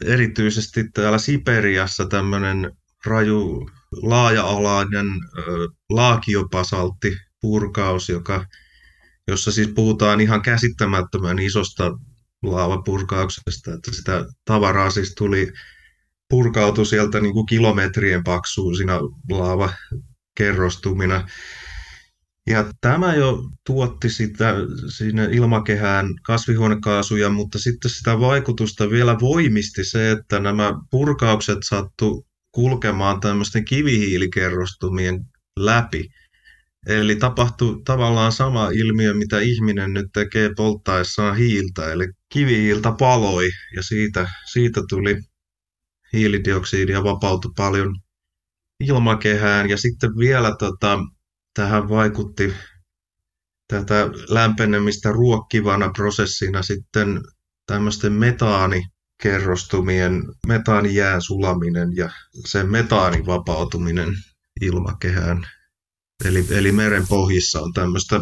Erityisesti 0.04 0.84
täällä 0.94 1.18
Siperiassa 1.18 2.06
tämmöinen 2.06 2.72
raju 3.06 3.70
laaja-alainen 4.02 5.06
laakiopasaltti 5.90 7.16
purkaus, 7.40 8.08
joka, 8.08 8.46
jossa 9.28 9.52
siis 9.52 9.68
puhutaan 9.68 10.20
ihan 10.20 10.42
käsittämättömän 10.42 11.38
isosta 11.38 11.98
laavapurkauksesta, 12.42 13.74
että 13.74 13.92
sitä 13.92 14.24
tavaraa 14.44 14.90
siis 14.90 15.14
tuli 15.14 15.52
purkautu 16.28 16.84
sieltä 16.84 17.20
niin 17.20 17.32
kuin 17.32 17.46
kilometrien 17.46 18.24
paksuisina 18.24 18.98
laavakerrostumina. 19.30 21.28
Ja 22.46 22.72
tämä 22.80 23.14
jo 23.14 23.42
tuotti 23.66 24.10
sitä 24.10 24.54
sinne 24.88 25.28
ilmakehään 25.32 26.06
kasvihuonekaasuja, 26.22 27.28
mutta 27.30 27.58
sitten 27.58 27.90
sitä 27.90 28.20
vaikutusta 28.20 28.90
vielä 28.90 29.16
voimisti 29.20 29.84
se, 29.84 30.10
että 30.10 30.40
nämä 30.40 30.72
purkaukset 30.90 31.58
sattu 31.64 32.26
kulkemaan 32.52 33.20
tämmöisten 33.20 33.64
kivihiilikerrostumien 33.64 35.24
läpi. 35.58 36.08
Eli 36.88 37.16
tapahtui 37.16 37.82
tavallaan 37.84 38.32
sama 38.32 38.68
ilmiö, 38.68 39.14
mitä 39.14 39.40
ihminen 39.40 39.92
nyt 39.92 40.06
tekee 40.12 40.50
polttaessaan 40.56 41.36
hiiltä. 41.36 41.92
Eli 41.92 42.04
kivihiiltä 42.28 42.92
paloi 42.98 43.50
ja 43.76 43.82
siitä, 43.82 44.28
siitä 44.52 44.80
tuli 44.88 45.16
hiilidioksidia 46.12 47.04
vapautui 47.04 47.52
paljon 47.56 47.96
ilmakehään. 48.80 49.70
Ja 49.70 49.76
sitten 49.76 50.10
vielä 50.18 50.56
tota, 50.58 50.98
tähän 51.54 51.88
vaikutti 51.88 52.52
tätä 53.68 54.10
lämpenemistä 54.28 55.12
ruokkivana 55.12 55.90
prosessina 55.96 56.62
sitten 56.62 57.20
tämmöisten 57.66 58.12
metaani 58.12 58.82
kerrostumien 59.22 60.22
metaanijään 60.46 61.22
sulaminen 61.22 61.96
ja 61.96 62.10
sen 62.46 62.70
metaanin 62.70 63.26
vapautuminen 63.26 64.08
ilmakehään. 64.60 65.57
Eli, 66.24 66.46
eli 66.50 66.72
meren 66.72 67.06
pohjissa 67.08 67.60
on 67.60 67.72
tämmöistä 67.72 68.20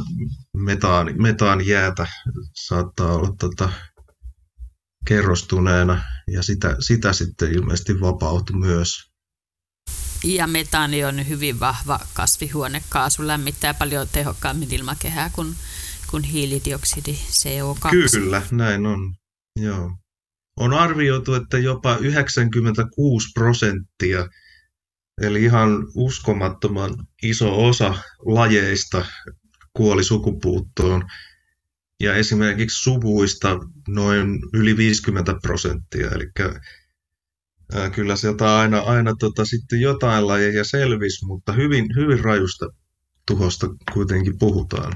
metaani, 0.56 1.12
metaanijäätä, 1.12 2.06
saattaa 2.54 3.12
olla 3.12 3.35
tota, 3.40 3.72
kerrostuneena 5.06 6.02
ja 6.30 6.42
sitä, 6.42 6.76
sitä 6.80 7.12
sitten 7.12 7.52
ilmeisesti 7.52 8.00
vapautui 8.00 8.56
myös. 8.59 9.11
Ja 10.24 10.46
metaani 10.46 11.04
on 11.04 11.28
hyvin 11.28 11.61
vahva 11.61 12.00
kasvihuonekaasu, 12.14 13.26
lämmittää 13.26 13.74
paljon 13.74 14.09
tehokkaammin 14.12 14.74
ilmakehää 14.74 15.30
kuin, 15.32 15.54
kuin 16.11 16.22
hiilidioksidi 16.22 17.12
CO2. 17.12 17.90
Kyllä, 17.90 18.42
näin 18.50 18.87
on. 18.87 19.14
Joo. 19.61 19.90
On 20.56 20.72
arvioitu, 20.72 21.35
että 21.35 21.59
jopa 21.59 21.96
96 21.96 23.28
prosenttia, 23.35 24.28
eli 25.22 25.44
ihan 25.44 25.70
uskomattoman 25.94 26.94
iso 27.22 27.66
osa 27.66 27.94
lajeista 28.18 29.07
kuoli 29.72 30.05
sukupuuttoon. 30.05 31.02
Ja 32.00 32.14
esimerkiksi 32.14 32.83
suvuista 32.83 33.59
noin 33.88 34.38
yli 34.52 34.76
50 34.76 35.35
prosenttia. 35.42 36.11
Eli 36.11 36.26
kyllä 37.94 38.16
sieltä 38.16 38.59
aina, 38.59 38.79
aina 38.79 39.14
tota, 39.18 39.44
sitten 39.44 39.81
jotain 39.81 40.26
lajeja 40.26 40.64
selvisi, 40.64 41.26
mutta 41.26 41.52
hyvin, 41.52 41.87
hyvin 41.96 42.20
rajusta 42.20 42.66
tuhosta 43.26 43.66
kuitenkin 43.92 44.38
puhutaan. 44.38 44.92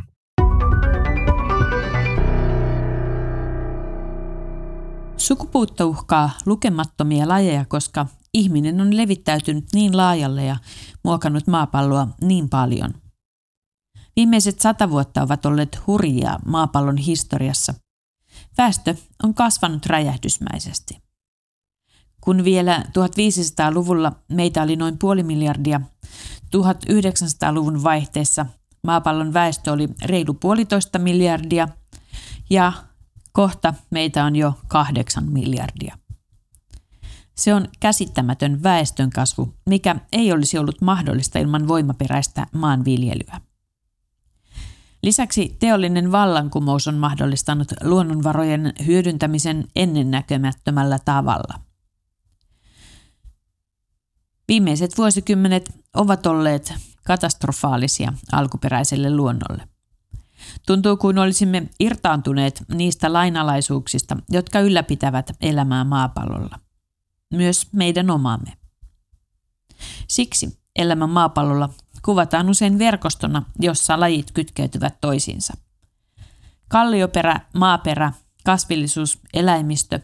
Sukupuutto 5.17 5.87
uhkaa 5.87 6.31
lukemattomia 6.47 7.29
lajeja, 7.29 7.65
koska 7.65 8.07
ihminen 8.35 8.81
on 8.81 8.97
levittäytynyt 8.97 9.65
niin 9.75 9.97
laajalle 9.97 10.45
ja 10.45 10.57
muokannut 11.05 11.47
maapalloa 11.47 12.09
niin 12.21 12.49
paljon. 12.49 12.95
Viimeiset 14.17 14.61
sata 14.61 14.91
vuotta 14.91 15.23
ovat 15.23 15.47
olleet 15.47 15.87
hurjia 15.87 16.39
maapallon 16.47 16.97
historiassa. 16.97 17.75
Väestö 18.59 18.95
on 19.23 19.35
kasvanut 19.35 19.87
räjähdysmäisesti. 19.87 20.99
Kun 22.21 22.45
vielä 22.45 22.85
1500-luvulla 22.89 24.13
meitä 24.29 24.63
oli 24.63 24.77
noin 24.77 24.99
puoli 24.99 25.23
miljardia, 25.23 25.81
1900-luvun 26.57 27.83
vaihteessa 27.83 28.47
maapallon 28.83 29.33
väestö 29.33 29.73
oli 29.73 29.89
reilu 30.05 30.35
puolitoista 30.35 30.99
miljardia 30.99 31.69
ja 32.51 32.73
Kohta 33.33 33.75
meitä 33.91 34.25
on 34.25 34.37
jo 34.37 34.55
kahdeksan 34.69 35.33
miljardia. 35.33 36.00
Se 37.41 37.55
on 37.55 37.69
käsittämätön 37.81 38.63
väestönkasvu, 38.63 39.55
mikä 39.67 39.97
ei 40.13 40.33
olisi 40.33 40.59
ollut 40.59 40.81
mahdollista 40.81 41.39
ilman 41.39 41.69
voimaperäistä 41.69 42.47
maanviljelyä. 42.53 43.41
Lisäksi 45.03 45.57
teollinen 45.59 46.13
vallankumous 46.13 46.89
on 46.89 46.95
mahdollistanut 46.95 47.73
luonnonvarojen 47.85 48.73
hyödyntämisen 48.87 49.65
ennennäkemättömällä 49.77 50.99
tavalla. 51.05 51.61
Viimeiset 54.49 54.99
vuosikymmenet 54.99 55.71
ovat 55.95 56.27
olleet 56.27 56.75
katastrofaalisia 57.07 58.13
alkuperäiselle 58.33 59.17
luonnolle. 59.17 59.69
Tuntuu 60.67 60.97
kuin 60.97 61.19
olisimme 61.19 61.69
irtaantuneet 61.81 62.63
niistä 62.75 63.13
lainalaisuuksista, 63.13 64.17
jotka 64.31 64.61
ylläpitävät 64.61 65.31
elämää 65.41 65.85
maapallolla. 65.85 66.70
Myös 67.31 67.69
meidän 67.73 68.11
omamme. 68.11 68.53
Siksi 70.09 70.59
elämä 70.77 71.07
maapallolla 71.07 71.69
kuvataan 72.03 72.51
usein 72.51 72.79
verkostona, 72.79 73.43
jossa 73.59 74.01
lajit 74.01 74.31
kytkeytyvät 74.31 75.01
toisiinsa. 75.01 75.57
Kallioperä, 76.69 77.41
maaperä, 77.55 78.13
kasvillisuus, 78.45 79.19
eläimistö, 79.35 80.01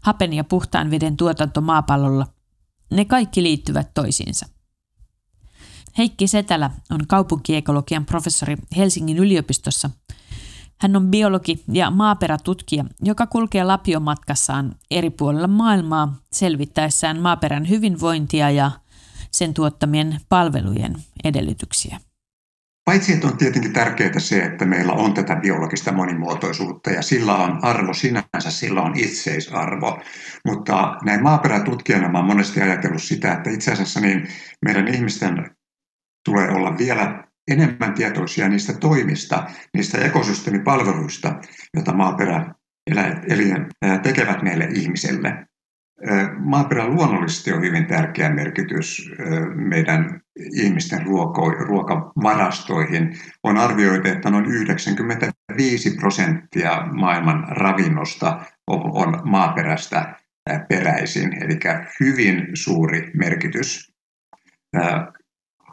hapen 0.00 0.32
ja 0.32 0.44
puhtaan 0.44 0.90
veden 0.90 1.16
tuotanto 1.16 1.60
maapallolla, 1.60 2.26
ne 2.90 3.04
kaikki 3.04 3.42
liittyvät 3.42 3.94
toisiinsa. 3.94 4.46
Heikki 5.98 6.26
Setälä 6.26 6.70
on 6.90 7.06
kaupunkiekologian 7.06 8.06
professori 8.06 8.56
Helsingin 8.76 9.18
yliopistossa. 9.18 9.90
Hän 10.80 10.96
on 10.96 11.08
biologi 11.08 11.64
ja 11.72 11.90
maaperätutkija, 11.90 12.84
joka 13.02 13.26
kulkee 13.26 13.64
lapiomatkassaan 13.64 14.74
eri 14.90 15.10
puolilla 15.10 15.48
maailmaa 15.48 16.16
selvittäessään 16.32 17.20
maaperän 17.20 17.68
hyvinvointia 17.68 18.50
ja 18.50 18.70
sen 19.30 19.54
tuottamien 19.54 20.20
palvelujen 20.28 20.94
edellytyksiä. 21.24 22.00
Paitsi 22.84 23.12
että 23.12 23.26
on 23.26 23.36
tietenkin 23.36 23.72
tärkeää 23.72 24.18
se, 24.18 24.42
että 24.42 24.64
meillä 24.64 24.92
on 24.92 25.14
tätä 25.14 25.36
biologista 25.36 25.92
monimuotoisuutta 25.92 26.90
ja 26.90 27.02
sillä 27.02 27.36
on 27.36 27.64
arvo 27.64 27.94
sinänsä, 27.94 28.50
sillä 28.50 28.82
on 28.82 28.98
itseisarvo. 28.98 30.02
Mutta 30.44 30.96
näin 31.04 31.22
maaperätutkijana 31.22 32.08
olen 32.08 32.24
monesti 32.24 32.62
ajatellut 32.62 33.02
sitä, 33.02 33.32
että 33.32 33.50
itse 33.50 33.72
asiassa 33.72 34.00
niin 34.00 34.28
meidän 34.64 34.88
ihmisten 34.88 35.50
tulee 36.24 36.48
olla 36.50 36.78
vielä 36.78 37.27
enemmän 37.48 37.94
tietoisia 37.94 38.48
niistä 38.48 38.72
toimista, 38.72 39.46
niistä 39.74 39.98
ekosysteemipalveluista, 39.98 41.40
joita 41.74 41.94
maaperä 41.94 42.54
tekevät 44.02 44.42
meille 44.42 44.68
ihmiselle. 44.74 45.44
Maaperän 46.38 46.94
luonnollisesti 46.94 47.52
on 47.52 47.62
hyvin 47.62 47.86
tärkeä 47.86 48.30
merkitys 48.30 49.10
meidän 49.54 50.20
ihmisten 50.52 51.06
ruoko, 51.06 51.50
ruokavarastoihin. 51.50 53.18
On 53.42 53.56
arvioitu, 53.56 54.08
että 54.08 54.30
noin 54.30 54.46
95 54.46 55.96
prosenttia 55.96 56.86
maailman 56.92 57.44
ravinnosta 57.48 58.40
on 58.66 59.22
maaperästä 59.24 60.14
peräisin, 60.68 61.44
eli 61.44 61.58
hyvin 62.00 62.46
suuri 62.54 63.10
merkitys 63.14 63.92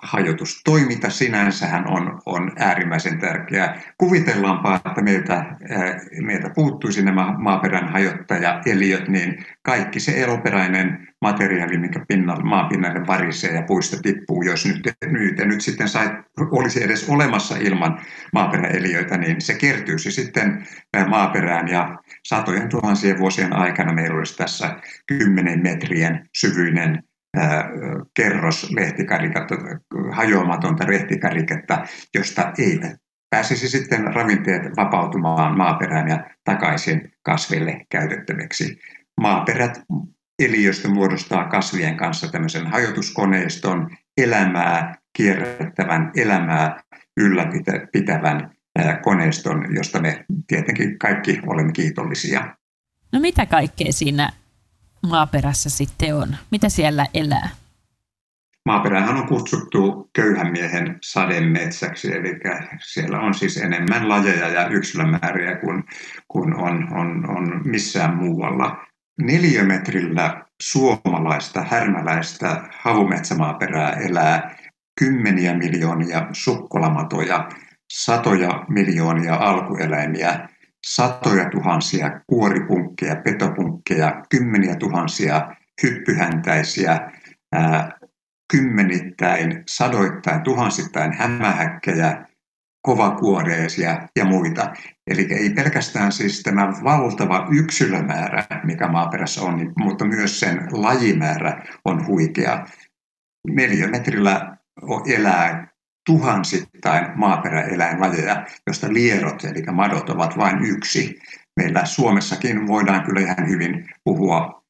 hajotustoiminta 0.02 1.10
sinänsähän 1.10 1.88
on, 1.88 2.22
on 2.26 2.52
äärimmäisen 2.60 3.20
tärkeää. 3.20 3.82
Kuvitellaanpa, 3.98 4.76
että 4.76 5.02
meiltä, 5.02 5.46
meiltä 6.22 6.50
puuttuisi 6.56 7.04
nämä 7.04 7.34
maaperän 7.38 7.90
hajottaja-eliöt, 7.90 9.08
niin 9.08 9.46
kaikki 9.62 10.00
se 10.00 10.24
eloperäinen 10.24 11.08
materiaali, 11.22 11.78
mikä 11.78 12.06
pinnalle, 12.08 12.44
maapinnalle 12.44 13.08
varisee 13.08 13.56
ja 13.56 13.62
puista 13.62 13.98
tippuu, 14.02 14.42
jos 14.42 14.66
nyt, 14.66 14.96
nyt, 15.06 15.38
nyt 15.38 15.62
sitten 15.62 15.88
sai, 15.88 16.10
olisi 16.38 16.84
edes 16.84 17.10
olemassa 17.10 17.56
ilman 17.58 18.00
maaperäeliöitä, 18.34 19.18
niin 19.18 19.42
se 19.42 19.54
kertyisi 19.54 20.12
sitten 20.12 20.68
maaperään 21.08 21.68
ja 21.68 21.98
satojen 22.24 22.70
tuhansien 22.70 23.20
vuosien 23.20 23.54
aikana 23.54 23.94
meillä 23.94 24.18
olisi 24.18 24.38
tässä 24.38 24.80
10 25.08 25.64
metrien 25.64 26.30
syvyinen 26.38 27.04
kerros 28.14 28.72
lehtikariketta, 28.72 29.56
hajoamatonta 30.12 30.88
lehtikariketta, 30.88 31.84
josta 32.14 32.54
ei 32.58 32.80
pääsisi 33.30 33.70
sitten 33.70 34.14
ravinteet 34.14 34.62
vapautumaan 34.78 35.58
maaperään 35.58 36.08
ja 36.08 36.24
takaisin 36.44 37.12
kasville 37.22 37.86
käytettäväksi. 37.90 38.80
Maaperät 39.22 39.82
eliöstö 40.40 40.88
muodostaa 40.88 41.50
kasvien 41.50 41.98
kanssa 41.98 42.32
tämmöisen 42.32 42.68
hajotuskoneiston, 42.68 43.90
elämää 44.18 44.96
kierrättävän, 45.14 46.12
elämää 46.16 46.84
ylläpitävän 47.18 48.52
koneiston, 49.04 49.76
josta 49.76 50.02
me 50.02 50.26
tietenkin 50.48 51.00
kaikki 51.00 51.40
olemme 51.48 51.72
kiitollisia. 51.72 52.56
No 53.12 53.20
mitä 53.20 53.46
kaikkea 53.46 53.92
siinä 53.92 54.30
maaperässä 55.06 55.70
sitten 55.70 56.16
on? 56.16 56.36
Mitä 56.52 56.70
siellä 56.70 57.06
elää? 57.14 57.50
Maaperähän 58.66 59.18
on 59.18 59.28
kutsuttu 59.28 60.10
köyhän 60.14 60.52
miehen 60.52 60.98
sademetsäksi, 61.04 62.14
eli 62.16 62.40
siellä 62.80 63.20
on 63.20 63.34
siis 63.34 63.58
enemmän 63.58 64.10
lajeja 64.10 64.48
ja 64.48 64.68
yksilömääriä 64.68 65.56
kuin, 65.56 65.84
kuin 66.28 66.56
on, 66.56 66.94
on, 66.94 67.30
on 67.30 67.62
missään 67.66 68.16
muualla. 68.16 68.86
Neliömetrillä 69.22 70.46
suomalaista 70.62 71.62
härmäläistä 71.62 72.70
havumetsämaaperää 72.80 73.92
elää 73.92 74.56
kymmeniä 75.00 75.54
miljoonia 75.54 76.28
sukkolamatoja, 76.34 77.50
satoja 77.94 78.66
miljoonia 78.70 79.36
alkueläimiä 79.36 80.50
satoja 80.86 81.50
tuhansia 81.50 82.22
kuoripunkkeja, 82.28 83.16
petopunkkeja, 83.16 84.24
kymmeniä 84.30 84.76
tuhansia 84.76 85.56
hyppyhäntäisiä, 85.84 87.12
ää, 87.54 87.92
kymmenittäin, 88.52 89.64
sadoittain, 89.68 90.42
tuhansittain 90.42 91.14
hämähäkkejä, 91.14 92.26
kovakuoreisia 92.82 94.08
ja 94.16 94.26
muita. 94.26 94.74
Eli 95.08 95.28
ei 95.34 95.50
pelkästään 95.50 96.12
siis 96.12 96.44
tämä 96.44 96.68
valtava 96.84 97.48
yksilömäärä, 97.52 98.44
mikä 98.64 98.88
maaperässä 98.88 99.42
on, 99.42 99.58
niin, 99.58 99.74
mutta 99.80 100.06
myös 100.06 100.40
sen 100.40 100.68
lajimäärä 100.72 101.64
on 101.86 102.08
huikea. 102.08 102.66
Neliömetrillä 103.48 104.58
elää 105.08 105.75
tuhansittain 106.06 107.08
maaperäeläinlajeja, 107.16 108.46
joista 108.68 108.94
lierot, 108.94 109.44
eli 109.44 109.64
madot, 109.72 110.10
ovat 110.10 110.38
vain 110.38 110.66
yksi. 110.66 111.20
Meillä 111.58 111.86
Suomessakin 111.86 112.68
voidaan 112.68 113.04
kyllä 113.04 113.20
ihan 113.20 113.50
hyvin 113.50 113.90
puhua 114.04 114.66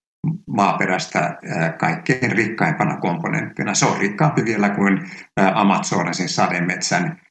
maaperästä 0.47 1.37
kaikkein 1.79 2.31
rikkaimpana 2.31 2.97
komponenttina. 2.97 3.73
Se 3.73 3.85
on 3.85 3.99
rikkaampi 3.99 4.45
vielä 4.45 4.69
kuin 4.69 5.09
Amazonasin 5.53 6.29
sademetsän 6.29 7.21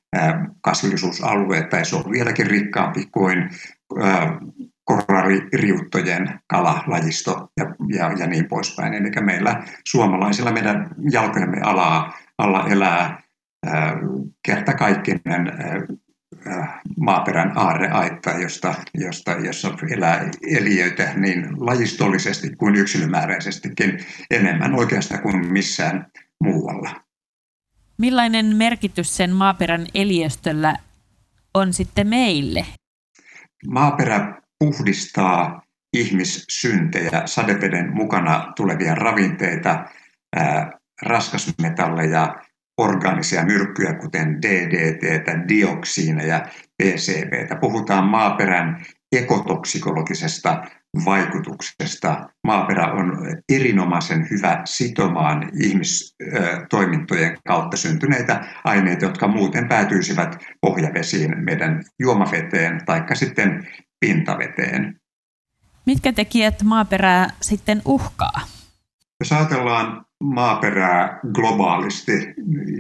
kasvillisuusalue, 0.61 1.63
tai 1.63 1.85
se 1.85 1.97
on 1.97 2.11
vieläkin 2.11 2.47
rikkaampi 2.47 3.07
kuin 3.13 3.51
koralliriuttojen 4.85 6.41
kalalajisto 6.47 7.49
ja, 7.57 7.75
ja, 7.89 8.13
ja 8.19 8.27
niin 8.27 8.49
poispäin. 8.49 8.95
Eli 8.95 9.11
meillä 9.21 9.63
suomalaisilla 9.85 10.53
meidän 10.53 10.91
jalkojemme 11.11 11.61
alaa, 11.61 12.19
alla 12.39 12.69
elää 12.69 13.24
kertakaikkinen 14.43 15.53
maaperän 17.01 17.53
aarreaitta, 17.59 18.31
josta, 18.31 18.75
josta, 18.95 19.33
jossa 19.33 19.75
elää 19.91 20.31
eliöitä 20.43 21.13
niin 21.17 21.47
lajistollisesti 21.67 22.51
kuin 22.51 22.77
yksilömääräisestikin 22.77 23.99
enemmän 24.31 24.75
oikeastaan 24.75 25.23
kuin 25.23 25.53
missään 25.53 26.07
muualla. 26.41 27.01
Millainen 27.99 28.57
merkitys 28.57 29.17
sen 29.17 29.31
maaperän 29.31 29.87
eliöstöllä 29.95 30.77
on 31.55 31.73
sitten 31.73 32.09
meille? 32.09 32.67
Maaperä 33.67 34.43
puhdistaa 34.59 35.63
ihmissyntejä, 35.93 37.23
sadeveden 37.25 37.95
mukana 37.95 38.53
tulevia 38.57 38.95
ravinteita, 38.95 39.85
raskasmetalleja, 41.03 42.35
orgaanisia 42.79 43.45
myrkkyjä, 43.45 43.95
kuten 43.95 44.43
DDT, 44.43 45.49
dioksiineja, 45.49 46.47
PCB. 46.83 47.61
Puhutaan 47.61 48.05
maaperän 48.05 48.85
ekotoksikologisesta 49.13 50.65
vaikutuksesta. 51.05 52.29
Maaperä 52.47 52.93
on 52.93 53.13
erinomaisen 53.53 54.31
hyvä 54.31 54.63
sitomaan 54.65 55.51
ihmistoimintojen 55.63 57.39
kautta 57.47 57.77
syntyneitä 57.77 58.45
aineita, 58.65 59.05
jotka 59.05 59.29
muuten 59.29 59.69
päätyisivät 59.69 60.37
pohjavesiin, 60.61 61.45
meidän 61.45 61.85
juomaveteen 62.01 62.81
tai 62.87 63.05
sitten 63.15 63.69
pintaveteen. 64.01 65.01
Mitkä 65.87 66.13
tekijät 66.13 66.63
maaperää 66.63 67.29
sitten 67.41 67.83
uhkaa? 67.85 68.54
Jos 69.21 69.33
ajatellaan 69.33 70.07
maaperää 70.25 71.21
globaalisti 71.33 72.35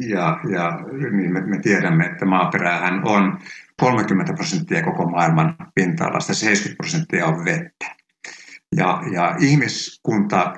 ja, 0.09 0.41
ja 0.53 0.79
niin 1.11 1.33
me, 1.33 1.41
me 1.41 1.59
tiedämme, 1.59 2.05
että 2.07 2.25
maaperähän 2.25 3.09
on 3.09 3.39
30 3.81 4.33
prosenttia 4.33 4.83
koko 4.83 5.11
maailman 5.11 5.57
pinta-alasta, 5.75 6.35
70 6.35 6.77
prosenttia 6.77 7.27
on 7.27 7.45
vettä. 7.45 7.97
Ja, 8.77 9.03
ja 9.13 9.37
ihmiskunta 9.39 10.55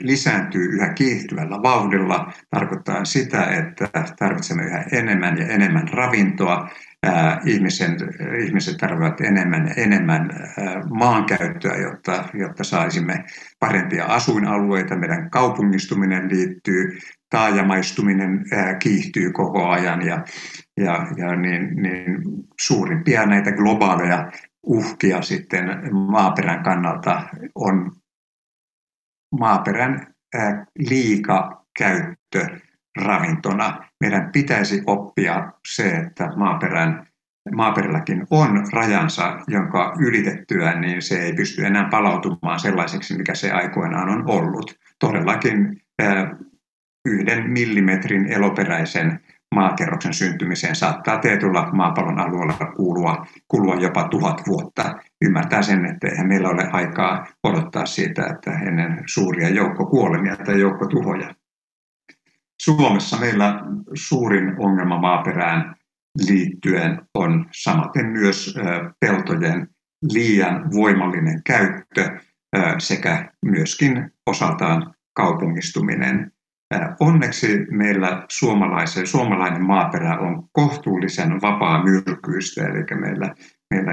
lisääntyy 0.00 0.64
yhä 0.64 0.92
kiihtyvällä 0.92 1.62
vauhdilla, 1.62 2.32
tarkoittaa 2.50 3.04
sitä, 3.04 3.44
että 3.44 3.88
tarvitsemme 4.18 4.62
yhä 4.64 4.84
enemmän 4.92 5.38
ja 5.38 5.46
enemmän 5.46 5.88
ravintoa, 5.88 6.68
ihmisen, 7.46 7.96
ihmiset 8.44 8.76
tarvitsevat 8.76 9.20
enemmän 9.20 9.74
enemmän 9.76 10.30
maankäyttöä, 10.90 11.76
jotta, 11.76 12.24
jotta 12.34 12.64
saisimme 12.64 13.24
parempia 13.58 14.04
asuinalueita. 14.04 14.96
Meidän 14.96 15.30
kaupungistuminen 15.30 16.28
liittyy, 16.30 16.98
taajamaistuminen 17.30 18.44
kiihtyy 18.78 19.32
koko 19.32 19.68
ajan 19.68 20.06
ja, 20.06 20.24
ja, 20.76 21.06
ja 21.16 21.36
niin, 21.36 21.82
niin 21.82 22.22
suurimpia 22.60 23.26
näitä 23.26 23.52
globaaleja 23.52 24.30
uhkia 24.62 25.22
sitten 25.22 25.64
maaperän 25.92 26.62
kannalta 26.62 27.22
on 27.54 27.92
maaperän 29.40 30.14
liika 30.78 31.64
käyttö 31.78 32.46
ravintona. 32.96 33.84
Meidän 34.00 34.30
pitäisi 34.32 34.82
oppia 34.86 35.52
se, 35.68 35.88
että 35.88 36.28
maaperän, 36.36 37.06
maaperälläkin 37.54 38.26
on 38.30 38.66
rajansa, 38.72 39.38
jonka 39.46 39.94
ylitettyä 39.98 40.80
niin 40.80 41.02
se 41.02 41.22
ei 41.22 41.32
pysty 41.32 41.66
enää 41.66 41.88
palautumaan 41.90 42.60
sellaiseksi, 42.60 43.16
mikä 43.16 43.34
se 43.34 43.52
aikoinaan 43.52 44.08
on 44.08 44.30
ollut. 44.30 44.78
Todellakin 44.98 45.80
yhden 47.08 47.50
millimetrin 47.50 48.32
eloperäisen 48.32 49.20
maakerroksen 49.54 50.14
syntymiseen 50.14 50.76
saattaa 50.76 51.18
tietyllä 51.18 51.68
maapallon 51.72 52.20
alueella 52.20 52.72
kuulua, 52.76 53.26
kulua 53.48 53.74
jopa 53.74 54.08
tuhat 54.08 54.42
vuotta. 54.46 54.94
Ymmärtää 55.24 55.62
sen, 55.62 55.84
että 55.84 56.08
eihän 56.08 56.28
meillä 56.28 56.48
ole 56.48 56.68
aikaa 56.72 57.26
odottaa 57.42 57.86
siitä, 57.86 58.26
että 58.26 58.50
ennen 58.50 59.02
suuria 59.06 59.48
joukkokuolemia 59.48 60.36
tai 60.36 60.60
joukkotuhoja. 60.60 61.34
Suomessa 62.64 63.18
meillä 63.18 63.60
suurin 63.94 64.54
ongelma 64.58 65.00
maaperään 65.00 65.74
liittyen 66.28 67.02
on 67.14 67.46
samaten 67.52 68.06
myös 68.06 68.54
peltojen 69.00 69.68
liian 70.12 70.70
voimallinen 70.72 71.42
käyttö 71.46 72.18
sekä 72.78 73.32
myöskin 73.44 74.10
osaltaan 74.26 74.94
kaupungistuminen. 75.12 76.32
Onneksi 77.00 77.66
meillä 77.70 78.24
suomalaisen, 78.28 79.06
suomalainen 79.06 79.62
maaperä 79.62 80.18
on 80.18 80.48
kohtuullisen 80.52 81.40
vapaa 81.42 81.84
myrkyistä, 81.84 82.62
eli 82.66 83.00
meillä, 83.00 83.34
meillä 83.70 83.92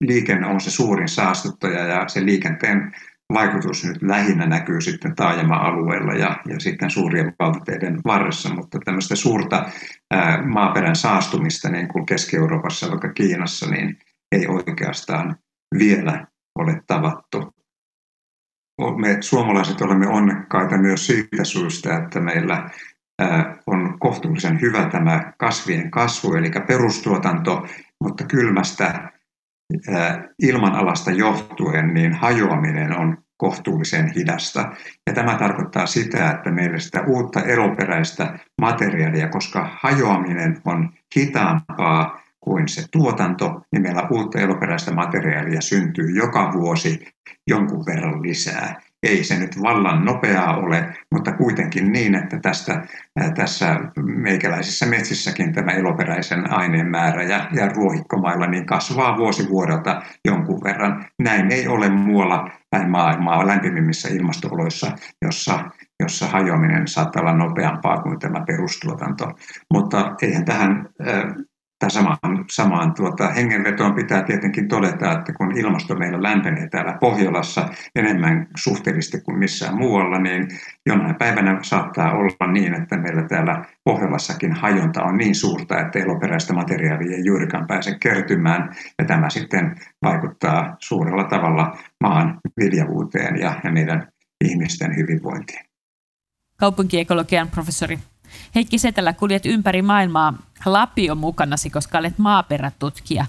liikenne 0.00 0.46
on 0.46 0.60
se 0.60 0.70
suurin 0.70 1.08
saastuttaja 1.08 1.84
ja 1.84 2.08
se 2.08 2.24
liikenteen 2.24 2.92
vaikutus 3.32 3.84
nyt 3.84 4.02
lähinnä 4.02 4.46
näkyy 4.46 4.80
sitten 4.80 5.14
taajama-alueella 5.14 6.14
ja, 6.14 6.36
ja 6.48 6.60
sitten 6.60 6.90
suurien 6.90 7.34
valtateiden 7.38 8.00
varressa, 8.04 8.54
mutta 8.54 8.78
tämmöistä 8.84 9.16
suurta 9.16 9.66
ää, 10.10 10.42
maaperän 10.42 10.96
saastumista 10.96 11.68
niin 11.68 11.88
kuin 11.88 12.06
Keski-Euroopassa, 12.06 12.90
vaikka 12.90 13.12
Kiinassa, 13.12 13.70
niin 13.70 13.98
ei 14.32 14.46
oikeastaan 14.46 15.36
vielä 15.78 16.26
ole 16.58 16.82
tavattu. 16.86 17.54
Me 18.96 19.16
suomalaiset 19.20 19.80
olemme 19.80 20.06
onnekkaita 20.08 20.78
myös 20.78 21.06
siitä 21.06 21.44
syystä, 21.44 21.96
että 21.96 22.20
meillä 22.20 22.70
on 23.66 23.98
kohtuullisen 23.98 24.60
hyvä 24.60 24.88
tämä 24.88 25.32
kasvien 25.38 25.90
kasvu, 25.90 26.34
eli 26.34 26.50
perustuotanto, 26.66 27.66
mutta 28.00 28.24
kylmästä 28.24 29.10
ilmanalasta 30.42 31.10
johtuen 31.10 31.94
niin 31.94 32.12
hajoaminen 32.14 32.98
on 32.98 33.18
kohtuullisen 33.36 34.12
hidasta. 34.16 34.72
Ja 35.06 35.12
tämä 35.12 35.34
tarkoittaa 35.34 35.86
sitä, 35.86 36.30
että 36.30 36.50
meillä 36.50 36.78
sitä 36.78 37.04
uutta 37.06 37.42
eroperäistä 37.42 38.38
materiaalia, 38.60 39.28
koska 39.28 39.70
hajoaminen 39.80 40.60
on 40.64 40.92
hitaampaa 41.16 42.22
kuin 42.40 42.68
se 42.68 42.84
tuotanto, 42.92 43.60
niin 43.72 43.82
meillä 43.82 44.08
uutta 44.10 44.38
eloperäistä 44.38 44.92
materiaalia 44.92 45.60
syntyy 45.60 46.10
joka 46.10 46.52
vuosi 46.52 47.06
jonkun 47.46 47.86
verran 47.86 48.22
lisää. 48.22 48.80
Ei 49.02 49.24
se 49.24 49.38
nyt 49.38 49.62
vallan 49.62 50.04
nopeaa 50.04 50.56
ole, 50.56 50.94
mutta 51.12 51.32
kuitenkin 51.32 51.92
niin, 51.92 52.14
että 52.14 52.38
tästä, 52.42 52.82
tässä 53.34 53.80
meikäläisissä 54.02 54.86
metsissäkin 54.86 55.52
tämä 55.52 55.72
eloperäisen 55.72 56.52
aineen 56.52 56.86
määrä 56.86 57.22
ja, 57.22 57.48
ja 57.52 57.68
ruohikkomailla 57.68 58.46
niin 58.46 58.66
kasvaa 58.66 59.16
vuosi 59.16 59.48
vuodelta 59.48 60.02
jonkun 60.24 60.60
verran. 60.64 61.04
Näin 61.22 61.52
ei 61.52 61.68
ole 61.68 61.88
muualla 61.88 62.50
päin 62.70 62.90
maailmaa 62.90 63.46
lämpimimmissä 63.46 64.08
ilmastooloissa, 64.08 64.92
jossa, 65.22 65.64
jossa 66.00 66.26
hajoaminen 66.26 66.88
saattaa 66.88 67.22
olla 67.22 67.36
nopeampaa 67.36 68.02
kuin 68.02 68.18
tämä 68.18 68.44
perustuotanto. 68.46 69.32
Mutta 69.72 70.14
eihän 70.22 70.44
tähän 70.44 70.88
tai 71.80 71.90
samaan, 71.90 72.18
samaan 72.50 72.94
tuota, 72.94 73.28
hengenvetoon 73.28 73.94
pitää 73.94 74.22
tietenkin 74.22 74.68
todeta, 74.68 75.12
että 75.12 75.32
kun 75.32 75.58
ilmasto 75.58 75.94
meillä 75.94 76.22
lämpenee 76.22 76.68
täällä 76.68 76.96
Pohjolassa 77.00 77.68
enemmän 77.94 78.46
suhteellisesti 78.56 79.20
kuin 79.20 79.38
missään 79.38 79.76
muualla, 79.76 80.18
niin 80.18 80.48
jonain 80.86 81.14
päivänä 81.14 81.58
saattaa 81.62 82.12
olla 82.12 82.52
niin, 82.52 82.82
että 82.82 82.96
meillä 82.96 83.22
täällä 83.22 83.64
Pohjolassakin 83.84 84.52
hajonta 84.52 85.02
on 85.02 85.16
niin 85.16 85.34
suurta, 85.34 85.80
että 85.80 85.98
eloperäistä 85.98 86.52
materiaalia 86.52 87.16
ei 87.16 87.24
juurikaan 87.24 87.66
pääse 87.66 87.96
kertymään, 88.00 88.70
ja 88.98 89.04
tämä 89.04 89.30
sitten 89.30 89.74
vaikuttaa 90.02 90.76
suurella 90.78 91.24
tavalla 91.24 91.78
maan 92.00 92.40
viljavuuteen 92.60 93.40
ja, 93.40 93.60
ja 93.64 93.72
meidän 93.72 94.08
ihmisten 94.44 94.96
hyvinvointiin. 94.96 95.64
Kaupunkiekologian 96.56 97.48
professori 97.48 97.98
Heikki 98.54 98.78
Setelä, 98.78 99.12
kuljet 99.12 99.46
ympäri 99.46 99.82
maailmaa 99.82 100.34
Lapio 100.64 101.14
mukanasi, 101.14 101.70
koska 101.70 101.98
olet 101.98 102.18
maaperätutkija. 102.18 103.26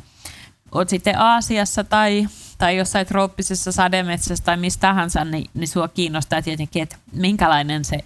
Olet 0.72 0.90
sitten 0.90 1.20
Aasiassa 1.20 1.84
tai, 1.84 2.28
tai 2.58 2.78
jossain 2.78 3.08
trooppisessa 3.08 3.72
sademetsässä 3.72 4.44
tai 4.44 4.58
mistä 4.58 4.82
tahansa, 4.82 5.26
niin, 5.26 5.50
niin 5.54 5.68
sua 5.68 5.88
kiinnostaa 5.88 6.42
tietenkin, 6.42 6.84
että 6.84 6.96
minkälainen 7.12 7.86
se 7.86 8.00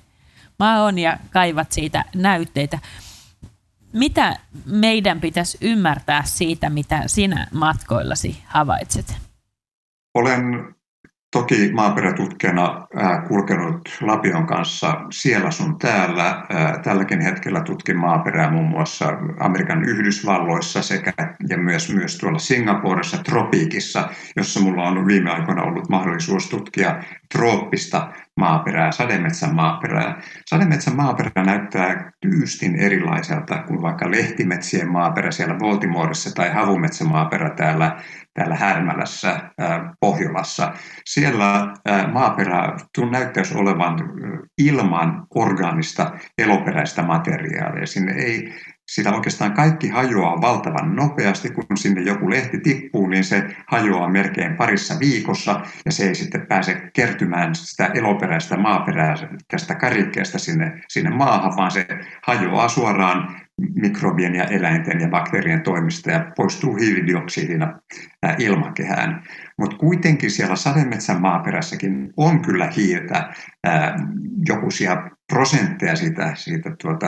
maa 0.60 0.84
on 0.84 1.00
ja 1.00 1.18
kaivat 1.30 1.72
siitä 1.72 2.06
näytteitä. 2.16 2.80
Mitä 3.94 4.36
meidän 4.66 5.22
pitäisi 5.22 5.58
ymmärtää 5.62 6.24
siitä, 6.24 6.70
mitä 6.70 7.04
sinä 7.08 7.48
matkoillasi 7.54 8.44
havaitset? 8.46 9.16
Olen 10.14 10.75
toki 11.36 11.72
maaperätutkijana 11.74 12.88
kulkenut 13.28 13.98
Lapion 14.02 14.48
kanssa 14.48 15.02
siellä 15.12 15.52
sun 15.52 15.80
täällä. 15.80 16.46
Tälläkin 16.84 17.22
hetkellä 17.22 17.62
tutkin 17.62 17.98
maaperää 17.98 18.52
muun 18.52 18.70
muassa 18.70 19.06
Amerikan 19.40 19.84
Yhdysvalloissa 19.84 20.82
sekä 20.82 21.14
ja 21.50 21.58
myös, 21.58 21.94
myös 21.94 22.18
tuolla 22.18 22.40
Singaporessa 22.40 23.18
tropiikissa, 23.24 24.10
jossa 24.36 24.60
mulla 24.60 24.84
on 24.84 25.08
viime 25.08 25.32
aikoina 25.32 25.64
ollut 25.64 25.90
mahdollisuus 25.90 26.50
tutkia 26.50 27.04
trooppista 27.36 28.12
maaperää, 28.40 28.92
sademetsän 28.92 29.56
maaperää. 29.56 30.22
Sademetsän 30.46 30.96
maaperä 30.96 31.44
näyttää 31.46 32.12
tyystin 32.22 32.76
erilaiselta 32.76 33.64
kuin 33.64 33.82
vaikka 33.82 34.12
lehtimetsien 34.12 34.92
maaperä 34.92 35.32
siellä 35.32 35.56
Baltimoressa 35.56 36.36
tai 36.36 36.50
havumetsämaaperä 36.54 37.50
täällä, 37.50 37.98
täällä 38.34 38.56
Härmälässä, 38.56 39.40
Pohjolassa. 40.00 40.74
Siellä 41.06 41.74
maaperä 42.14 42.78
näyttäisi 43.12 43.58
olevan 43.58 43.96
ilman 44.58 45.28
orgaanista 45.36 46.12
eloperäistä 46.38 47.04
materiaalia. 47.04 47.86
Sinne 47.86 48.12
ei 48.12 48.54
sitä 48.88 49.14
oikeastaan 49.14 49.54
kaikki 49.54 49.90
hajoaa 49.90 50.42
valtavan 50.42 50.96
nopeasti, 50.96 51.50
kun 51.50 51.78
sinne 51.78 52.02
joku 52.02 52.30
lehti 52.30 52.60
tippuu, 52.60 53.08
niin 53.08 53.24
se 53.24 53.56
hajoaa 53.68 54.10
melkein 54.10 54.56
parissa 54.56 55.00
viikossa 55.00 55.62
ja 55.86 55.92
se 55.92 56.08
ei 56.08 56.16
sitten 56.16 56.48
pääse 56.48 56.82
kertymään 56.94 57.56
sitä 57.56 57.86
eloperäistä 57.86 58.58
maaperää 58.58 59.16
tästä 59.48 59.76
karikkeesta 59.76 60.40
sinne, 60.40 60.82
sinne 60.90 61.10
maahan, 61.10 61.58
vaan 61.58 61.72
se 61.72 61.88
hajoaa 62.24 62.68
suoraan 62.68 63.42
mikrobien 63.76 64.36
ja 64.36 64.44
eläinten 64.44 65.02
ja 65.02 65.08
bakteerien 65.08 65.62
toimista 65.62 66.12
ja 66.12 66.32
poistuu 66.36 66.76
hiilidioksidina 66.76 67.80
ilmakehään. 68.38 69.24
Mutta 69.60 69.78
kuitenkin 69.78 70.32
siellä 70.32 70.56
sademetsän 70.56 71.22
maaperässäkin 71.22 72.14
on 72.18 72.42
kyllä 72.42 72.70
hiiltä 72.76 73.34
jokuisia 74.48 75.10
prosentteja 75.34 75.96
siitä, 75.96 76.36
siitä 76.36 76.76
tuota, 76.82 77.08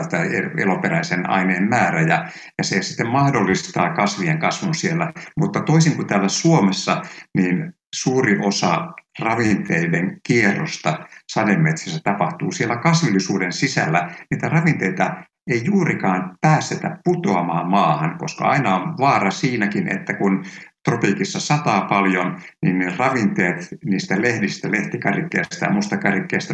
eloperäisen 0.57 1.29
aineen 1.29 1.69
määrä 1.69 2.01
ja, 2.01 2.27
ja 2.57 2.63
se 2.63 2.81
sitten 2.81 3.07
mahdollistaa 3.07 3.93
kasvien 3.93 4.39
kasvun 4.39 4.75
siellä. 4.75 5.11
Mutta 5.37 5.61
toisin 5.61 5.95
kuin 5.95 6.07
täällä 6.07 6.29
Suomessa, 6.29 7.01
niin 7.37 7.73
suuri 7.95 8.39
osa 8.43 8.87
ravinteiden 9.19 10.19
kierrosta 10.27 11.07
sademetsissä 11.31 11.99
tapahtuu 12.03 12.51
siellä 12.51 12.75
kasvillisuuden 12.75 13.53
sisällä. 13.53 14.11
Niitä 14.31 14.49
ravinteita 14.49 15.23
ei 15.47 15.61
juurikaan 15.65 16.37
päästetä 16.41 16.97
putoamaan 17.03 17.69
maahan, 17.69 18.17
koska 18.17 18.45
aina 18.45 18.75
on 18.75 18.97
vaara 18.97 19.31
siinäkin, 19.31 19.97
että 19.97 20.13
kun 20.13 20.43
tropiikissa 20.87 21.39
sataa 21.39 21.81
paljon, 21.81 22.37
niin 22.61 22.93
ravinteet 22.97 23.67
niistä 23.85 24.21
lehdistä, 24.21 24.71
lehtikarikkeista 24.71 25.65
ja 25.65 25.71
mustakarikkeista 25.71 26.53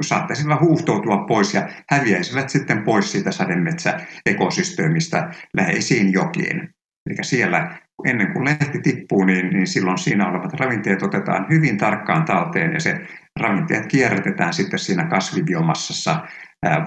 saattaisivat 0.00 0.60
huuhtoutua 0.60 1.24
pois 1.28 1.54
ja 1.54 1.68
häviäisivät 1.90 2.48
sitten 2.48 2.82
pois 2.82 3.12
siitä 3.12 3.30
sademetsäekosysteemistä 3.30 5.30
läheisiin 5.56 6.12
jokiin. 6.12 6.68
Eli 7.06 7.16
siellä 7.22 7.78
ennen 8.04 8.32
kuin 8.32 8.44
lehti 8.44 8.80
tippuu, 8.82 9.24
niin, 9.24 9.50
niin 9.50 9.66
silloin 9.66 9.98
siinä 9.98 10.30
olevat 10.30 10.60
ravinteet 10.60 11.02
otetaan 11.02 11.46
hyvin 11.50 11.78
tarkkaan 11.78 12.24
talteen 12.24 12.72
ja 12.72 12.80
se 12.80 13.00
ravinteet 13.40 13.86
kierrätetään 13.86 14.52
sitten 14.52 14.78
siinä 14.78 15.04
kasvibiomassassa 15.04 16.26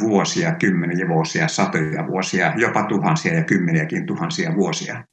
vuosia, 0.02 0.56
kymmeniä 0.56 1.08
vuosia, 1.08 1.48
satoja 1.48 2.08
vuosia, 2.08 2.54
jopa 2.56 2.84
tuhansia 2.84 3.34
ja 3.34 3.44
kymmeniäkin 3.44 4.06
tuhansia 4.06 4.56
vuosia. 4.56 5.04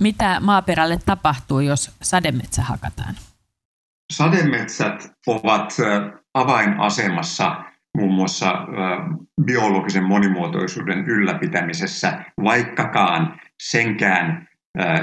Mitä 0.00 0.40
maaperälle 0.40 0.98
tapahtuu, 1.06 1.60
jos 1.60 1.90
sademetsä 2.02 2.62
hakataan? 2.62 3.14
Sademetsät 4.12 5.12
ovat 5.26 5.76
avainasemassa 6.34 7.64
muun 7.96 8.14
muassa 8.14 8.52
biologisen 9.44 10.04
monimuotoisuuden 10.04 10.98
ylläpitämisessä, 10.98 12.24
vaikkakaan 12.44 13.40
senkään 13.62 14.47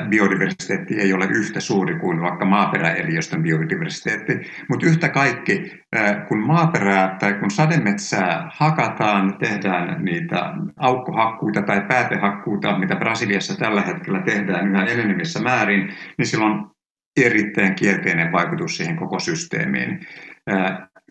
biodiversiteetti 0.10 1.00
ei 1.00 1.14
ole 1.14 1.26
yhtä 1.26 1.60
suuri 1.60 2.00
kuin 2.00 2.22
vaikka 2.22 2.46
maaperäeliöstön 2.46 3.44
biodiversiteetti. 3.44 4.34
Mutta 4.70 4.86
yhtä 4.86 5.10
kaikki, 5.10 5.84
kun 6.28 6.40
maaperää 6.40 7.18
tai 7.20 7.34
kun 7.34 7.52
sademetsää 7.52 8.50
hakataan, 8.54 9.38
tehdään 9.38 10.06
niitä 10.06 10.54
aukkohakkuita 10.78 11.62
tai 11.62 11.82
päätehakkuita, 11.82 12.80
mitä 12.80 12.96
Brasiliassa 12.96 13.58
tällä 13.58 13.82
hetkellä 13.82 14.22
tehdään 14.22 14.68
yhä 14.68 14.86
enenevissä 14.86 15.40
määrin, 15.40 15.94
niin 16.18 16.28
sillä 16.28 16.46
on 16.46 16.72
erittäin 17.18 17.76
kielteinen 17.76 18.32
vaikutus 18.32 18.78
siihen 18.78 18.96
koko 18.96 19.20
systeemiin. 19.20 20.00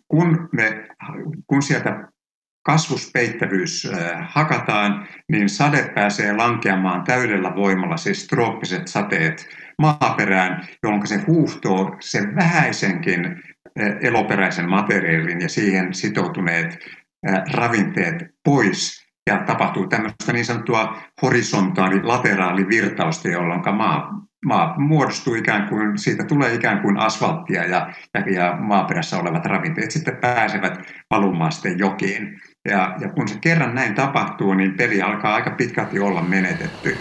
Kun, 0.09 0.49
me, 0.53 0.89
kun 1.47 1.63
sieltä 1.63 2.09
kasvuspeittävyys 2.65 3.89
hakataan, 4.23 5.09
niin 5.29 5.49
sade 5.49 5.91
pääsee 5.95 6.37
lankeamaan 6.37 7.05
täydellä 7.05 7.57
voimalla, 7.57 7.97
siis 7.97 8.27
trooppiset 8.27 8.89
sateet 8.89 9.49
maaperään, 9.79 10.69
jolloin 10.83 11.07
se 11.07 11.21
huuhtoo 11.27 11.97
sen 12.01 12.37
vähäisenkin 12.37 13.43
eloperäisen 14.01 14.71
materiaalin 14.71 15.41
ja 15.41 15.49
siihen 15.49 15.95
sitoutuneet 15.95 16.79
ravinteet 17.53 18.15
pois 18.45 19.05
ja 19.31 19.43
tapahtuu 19.47 19.87
tämmöistä 19.87 20.33
niin 20.33 20.45
sanottua 20.45 20.97
horisontaali-lateraalivirtausta, 21.23 23.29
jolloin 23.29 23.77
maa, 23.77 24.11
maa 24.45 24.75
muodostuu 24.79 25.35
ikään 25.35 25.69
kuin, 25.69 25.99
siitä 25.99 26.25
tulee 26.25 26.55
ikään 26.55 26.83
kuin 26.83 26.99
asfalttia 26.99 27.65
ja, 27.65 27.93
ja 28.35 28.57
maaperässä 28.61 29.19
olevat 29.19 29.47
ravinteet 29.47 29.91
sitten 29.91 30.17
pääsevät 30.17 30.79
valumaan 31.11 31.53
sitten 31.53 31.79
jokiin. 31.79 32.41
Ja, 32.69 32.97
ja 33.01 33.09
kun 33.09 33.29
se 33.29 33.39
kerran 33.41 33.75
näin 33.75 33.95
tapahtuu, 33.95 34.55
niin 34.55 34.75
peli 34.75 35.03
alkaa 35.03 35.35
aika 35.35 35.51
pitkälti 35.51 36.01
olla 36.01 36.23
menetetty. 36.23 36.99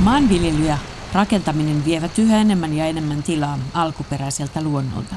Maanviljely 0.00 0.66
ja 0.66 0.78
rakentaminen 1.12 1.84
vievät 1.84 2.18
yhä 2.18 2.40
enemmän 2.40 2.76
ja 2.76 2.86
enemmän 2.86 3.22
tilaa 3.22 3.58
alkuperäiseltä 3.74 4.62
luonnolta. 4.62 5.14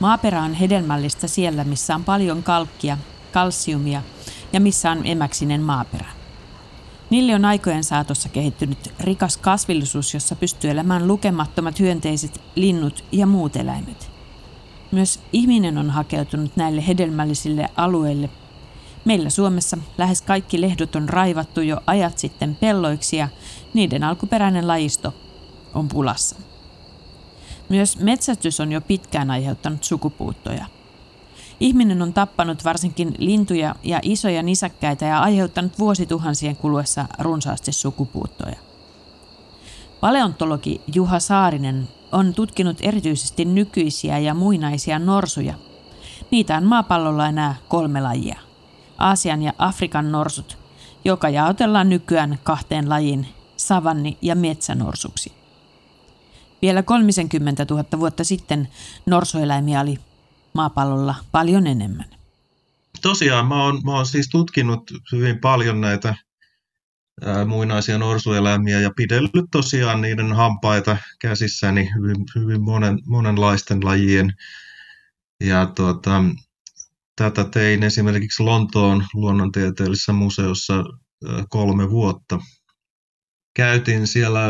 Maaperä 0.00 0.42
on 0.42 0.54
hedelmällistä 0.54 1.28
siellä, 1.28 1.64
missä 1.64 1.94
on 1.94 2.04
paljon 2.04 2.42
kalkkia, 2.42 2.98
kalsiumia 3.32 4.02
ja 4.52 4.60
missä 4.60 4.90
on 4.90 5.00
emäksinen 5.04 5.60
maaperä. 5.60 6.08
Niille 7.10 7.34
on 7.34 7.44
aikojen 7.44 7.84
saatossa 7.84 8.28
kehittynyt 8.28 8.94
rikas 9.00 9.36
kasvillisuus, 9.36 10.14
jossa 10.14 10.36
pystyy 10.36 10.70
elämään 10.70 11.08
lukemattomat 11.08 11.80
hyönteiset, 11.80 12.40
linnut 12.54 13.04
ja 13.12 13.26
muut 13.26 13.56
eläimet. 13.56 14.13
Myös 14.92 15.20
ihminen 15.32 15.78
on 15.78 15.90
hakeutunut 15.90 16.56
näille 16.56 16.86
hedelmällisille 16.86 17.68
alueille. 17.76 18.30
Meillä 19.04 19.30
Suomessa 19.30 19.78
lähes 19.98 20.22
kaikki 20.22 20.60
lehdot 20.60 20.96
on 20.96 21.08
raivattu 21.08 21.60
jo 21.60 21.80
ajat 21.86 22.18
sitten 22.18 22.56
pelloiksi 22.56 23.16
ja 23.16 23.28
niiden 23.74 24.04
alkuperäinen 24.04 24.68
lajisto 24.68 25.14
on 25.74 25.88
pulassa. 25.88 26.36
Myös 27.68 27.98
metsästys 27.98 28.60
on 28.60 28.72
jo 28.72 28.80
pitkään 28.80 29.30
aiheuttanut 29.30 29.84
sukupuuttoja. 29.84 30.66
Ihminen 31.60 32.02
on 32.02 32.12
tappanut 32.12 32.64
varsinkin 32.64 33.14
lintuja 33.18 33.74
ja 33.82 34.00
isoja 34.02 34.42
nisäkkäitä 34.42 35.06
ja 35.06 35.20
aiheuttanut 35.20 35.78
vuosituhansien 35.78 36.56
kuluessa 36.56 37.06
runsaasti 37.18 37.72
sukupuuttoja. 37.72 38.56
Paleontologi 40.04 40.80
Juha 40.94 41.20
Saarinen 41.20 41.88
on 42.12 42.34
tutkinut 42.34 42.76
erityisesti 42.80 43.44
nykyisiä 43.44 44.18
ja 44.18 44.34
muinaisia 44.34 44.98
norsuja. 44.98 45.54
Niitä 46.30 46.56
on 46.56 46.64
maapallolla 46.64 47.28
enää 47.28 47.54
kolme 47.68 48.00
lajia. 48.00 48.38
Aasian 48.98 49.42
ja 49.42 49.52
Afrikan 49.58 50.12
norsut, 50.12 50.58
joka 51.04 51.28
jaotellaan 51.28 51.88
nykyään 51.88 52.38
kahteen 52.42 52.88
lajiin, 52.88 53.26
savanni- 53.56 54.18
ja 54.22 54.34
metsänorsuksi. 54.34 55.32
Vielä 56.62 56.82
30 56.82 57.66
000 57.70 57.84
vuotta 57.98 58.24
sitten 58.24 58.68
norsueläimiä 59.06 59.80
oli 59.80 59.98
maapallolla 60.52 61.14
paljon 61.32 61.66
enemmän. 61.66 62.10
Tosiaan, 63.02 63.46
mä 63.46 63.64
oon, 63.64 63.80
mä 63.84 63.92
oon 63.92 64.06
siis 64.06 64.28
tutkinut 64.28 64.90
hyvin 65.12 65.38
paljon 65.38 65.80
näitä 65.80 66.14
muinaisia 67.46 67.98
norsueläimiä 67.98 68.80
ja 68.80 68.90
pidellyt 68.96 69.44
tosiaan 69.50 70.00
niiden 70.00 70.32
hampaita 70.32 70.96
käsissäni 71.20 71.90
hyvin, 71.96 72.16
hyvin 72.36 72.62
monen, 72.62 72.98
monenlaisten 73.06 73.84
lajien. 73.84 74.32
Ja 75.40 75.66
tuota, 75.66 76.24
tätä 77.16 77.44
tein 77.44 77.82
esimerkiksi 77.82 78.42
Lontoon 78.42 79.04
luonnontieteellisessä 79.14 80.12
museossa 80.12 80.84
kolme 81.48 81.90
vuotta. 81.90 82.38
Käytin 83.56 84.06
siellä 84.06 84.48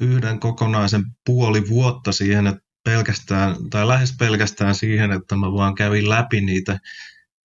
yhden 0.00 0.40
kokonaisen 0.40 1.02
puoli 1.26 1.68
vuotta 1.68 2.12
siihen, 2.12 2.46
että 2.46 2.62
pelkästään, 2.84 3.56
tai 3.70 3.88
lähes 3.88 4.14
pelkästään 4.18 4.74
siihen, 4.74 5.12
että 5.12 5.36
mä 5.36 5.52
vaan 5.52 5.74
kävin 5.74 6.08
läpi 6.08 6.40
niitä 6.40 6.78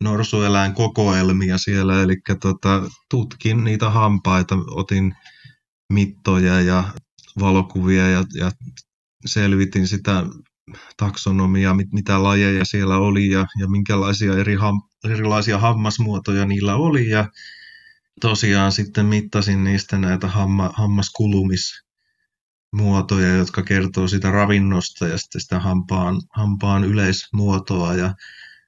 norsueläinkokoelmia 0.03 1.57
siellä, 1.57 2.01
eli 2.01 2.15
tota, 2.41 2.89
tutkin 3.09 3.63
niitä 3.63 3.89
hampaita, 3.89 4.55
otin 4.67 5.15
mittoja 5.93 6.61
ja 6.61 6.83
valokuvia 7.39 8.09
ja, 8.09 8.23
ja 8.33 8.51
selvitin 9.25 9.87
sitä 9.87 10.23
taksonomiaa, 10.97 11.73
mit, 11.73 11.91
mitä 11.91 12.23
lajeja 12.23 12.65
siellä 12.65 12.97
oli 12.97 13.29
ja, 13.29 13.45
ja 13.59 13.67
minkälaisia 13.67 14.37
eri 14.37 14.55
ham, 14.55 14.81
erilaisia 15.09 15.57
hammasmuotoja 15.57 16.45
niillä 16.45 16.75
oli 16.75 17.09
ja 17.09 17.29
tosiaan 18.21 18.71
sitten 18.71 19.05
mittasin 19.05 19.63
niistä 19.63 19.97
näitä 19.97 20.27
hamma, 20.27 20.71
hammaskulumismuotoja, 20.73 23.35
jotka 23.35 23.63
kertoo 23.63 24.07
sitä 24.07 24.31
ravinnosta 24.31 25.07
ja 25.07 25.17
sitten 25.17 25.41
sitä 25.41 25.59
hampaan, 25.59 26.21
hampaan 26.35 26.83
yleismuotoa 26.83 27.93
ja 27.93 28.15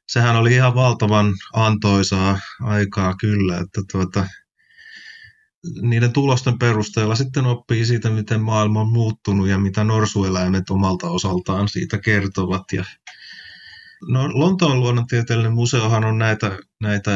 sehän 0.07 0.35
oli 0.35 0.53
ihan 0.53 0.75
valtavan 0.75 1.33
antoisaa 1.53 2.39
aikaa 2.61 3.15
kyllä, 3.15 3.57
että 3.57 3.81
tuota, 3.91 4.27
niiden 5.81 6.13
tulosten 6.13 6.59
perusteella 6.59 7.15
sitten 7.15 7.45
oppii 7.45 7.85
siitä, 7.85 8.09
miten 8.09 8.41
maailma 8.41 8.81
on 8.81 8.91
muuttunut 8.91 9.47
ja 9.47 9.57
mitä 9.57 9.83
norsueläimet 9.83 10.69
omalta 10.69 11.09
osaltaan 11.09 11.69
siitä 11.69 11.97
kertovat. 11.97 12.63
Ja 12.73 12.83
no, 14.09 14.29
Lontoon 14.39 14.79
luonnontieteellinen 14.79 15.53
museohan 15.53 16.05
on 16.05 16.17
näitä, 16.17 16.57
näitä 16.81 17.11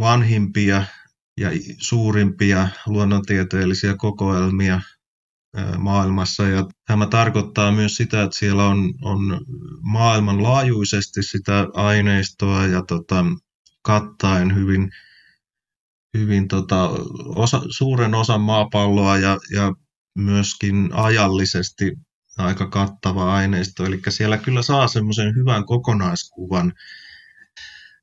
vanhimpia 0.00 0.84
ja 1.40 1.50
suurimpia 1.78 2.68
luonnontieteellisiä 2.86 3.94
kokoelmia 3.96 4.80
maailmassa. 5.78 6.48
Ja 6.48 6.64
tämä 6.86 7.06
tarkoittaa 7.06 7.72
myös 7.72 7.96
sitä, 7.96 8.22
että 8.22 8.38
siellä 8.38 8.64
on, 8.64 8.94
on 9.02 9.40
maailmanlaajuisesti 9.82 11.22
sitä 11.22 11.66
aineistoa 11.74 12.66
ja 12.66 12.82
tota, 12.82 13.24
kattaen 13.82 14.54
hyvin, 14.54 14.90
hyvin 16.18 16.48
tota, 16.48 16.90
osa, 17.34 17.62
suuren 17.70 18.14
osan 18.14 18.40
maapalloa 18.40 19.18
ja, 19.18 19.38
ja 19.52 19.72
myöskin 20.18 20.90
ajallisesti 20.92 21.92
aika 22.38 22.66
kattava 22.70 23.34
aineisto. 23.34 23.84
Eli 23.84 24.00
siellä 24.08 24.38
kyllä 24.38 24.62
saa 24.62 24.88
semmoisen 24.88 25.34
hyvän 25.34 25.66
kokonaiskuvan. 25.66 26.72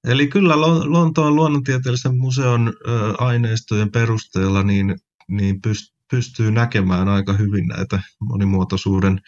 Eli 0.08 0.28
kyllä 0.28 0.62
Lontoon 0.86 1.36
luonnontieteellisen 1.36 2.18
museon 2.18 2.74
aineistojen 3.18 3.92
perusteella 3.92 4.64
niin, 4.64 4.96
niin 5.28 5.62
pyst, 5.62 5.93
pystyy 6.14 6.52
näkemään 6.52 7.08
aika 7.08 7.34
hyvin 7.34 7.68
näitä 7.68 8.02
monimuotoisuuden 8.20 9.22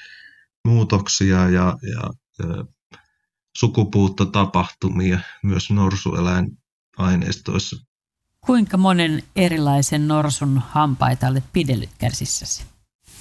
muutoksia 0.66 1.50
ja, 1.50 1.78
ja, 1.82 2.14
ja 2.40 2.66
sukupuuttotapahtumia 3.58 5.20
myös 5.44 5.72
norsueläinaineistoissa. 5.72 7.86
Kuinka 8.46 8.78
monen 8.78 9.24
erilaisen 9.36 10.08
norsun 10.08 10.62
hampaita 10.70 11.28
olet 11.28 11.44
pidellyt 11.54 11.90
käsissäsi? 11.98 12.64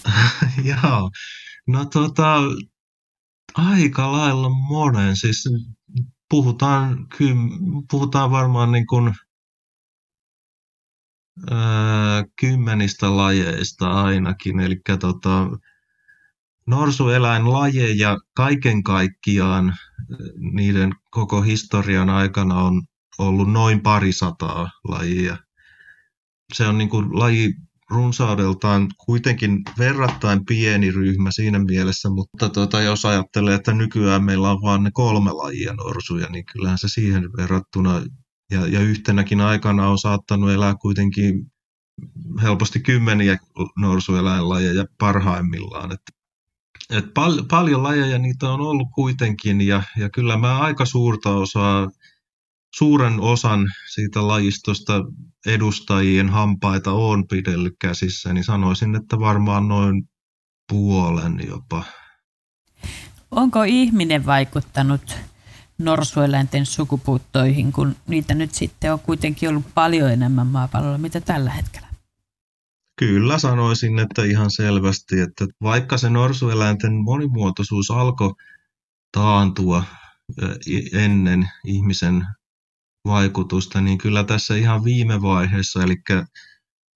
Joo, 0.71 1.11
no 1.67 1.85
tota, 1.85 2.37
aika 3.55 4.12
lailla 4.12 4.49
monen. 4.49 5.17
Siis 5.17 5.45
puhutaan, 6.31 7.07
puhutaan 7.91 8.31
varmaan 8.31 8.73
niin 8.73 8.87
kuin, 8.87 9.15
kymmenistä 12.41 13.16
lajeista 13.16 13.91
ainakin. 13.91 14.61
Eli 14.61 14.80
tota, 15.01 15.51
norsueläinlajeja 16.66 18.18
kaiken 18.37 18.82
kaikkiaan 18.82 19.74
niiden 20.53 20.93
koko 21.11 21.43
historian 21.43 22.11
aikana 22.11 22.55
on 22.55 22.82
ollut 23.18 23.53
noin 23.53 23.80
parisataa 23.80 24.70
lajia. 24.89 25.37
Se 26.53 26.66
on 26.66 26.78
niin 26.78 26.89
kuin 26.89 27.18
laji 27.18 27.55
runsaudeltaan 27.91 28.89
kuitenkin 29.07 29.62
verrattain 29.78 30.45
pieni 30.45 30.91
ryhmä 30.91 31.30
siinä 31.30 31.59
mielessä, 31.59 32.09
mutta 32.11 32.49
tota, 32.49 32.82
jos 32.82 33.05
ajattelee, 33.05 33.55
että 33.55 33.72
nykyään 33.72 34.24
meillä 34.24 34.51
on 34.51 34.62
vain 34.62 34.82
ne 34.82 34.91
kolme 34.93 35.32
lajia 35.32 35.72
norsuja, 35.72 36.26
niin 36.30 36.45
kyllähän 36.53 36.78
se 36.78 36.89
siihen 36.89 37.32
verrattuna 37.37 38.03
ja, 38.51 38.66
ja 38.66 38.80
yhtenäkin 38.80 39.40
aikana 39.40 39.88
on 39.88 39.99
saattanut 39.99 40.51
elää 40.51 40.74
kuitenkin 40.74 41.53
helposti 42.42 42.80
kymmeniä 42.80 43.38
norsueläinlajeja 43.78 44.84
parhaimmillaan. 44.99 45.92
Et, 45.92 46.01
et 46.90 47.14
pal- 47.14 47.42
paljon 47.51 47.82
lajeja 47.82 48.18
niitä 48.18 48.51
on 48.51 48.61
ollut 48.61 48.88
kuitenkin 48.95 49.61
ja, 49.61 49.82
ja 49.97 50.11
kyllä 50.11 50.36
mä 50.36 50.59
aika 50.59 50.84
suurta 50.84 51.30
osaa 51.30 51.90
suuren 52.76 53.20
osan 53.20 53.66
siitä 53.95 54.26
lajistosta 54.26 55.05
edustajien 55.47 56.28
hampaita 56.28 56.92
on 56.92 57.28
pidellyt 57.28 57.74
käsissä, 57.80 58.32
niin 58.32 58.45
sanoisin, 58.45 58.95
että 58.95 59.18
varmaan 59.18 59.68
noin 59.68 60.09
puolen 60.68 61.40
jopa. 61.49 61.84
Onko 63.30 63.62
ihminen 63.62 64.26
vaikuttanut 64.26 65.16
norsueläinten 65.79 66.66
sukupuuttoihin, 66.66 67.72
kun 67.72 67.97
niitä 68.07 68.35
nyt 68.35 68.55
sitten 68.55 68.93
on 68.93 69.01
kuitenkin 69.01 69.49
ollut 69.49 69.75
paljon 69.75 70.11
enemmän 70.11 70.47
maapallolla, 70.47 70.99
mitä 70.99 71.20
tällä 71.20 71.51
hetkellä? 71.51 71.89
Kyllä 72.99 73.39
sanoisin, 73.39 73.99
että 73.99 74.25
ihan 74.25 74.51
selvästi, 74.51 75.20
että 75.20 75.47
vaikka 75.62 75.99
se 75.99 76.11
norsueläinten 76.11 76.93
monimuotoisuus 76.93 77.91
alkoi 77.91 78.35
taantua 79.12 79.85
ennen 80.93 81.51
ihmisen 81.64 82.27
vaikutusta, 83.07 83.81
niin 83.81 83.99
kyllä 83.99 84.25
tässä 84.25 84.55
ihan 84.57 84.85
viime 84.85 85.22
vaiheessa, 85.22 85.83
eli 85.83 85.97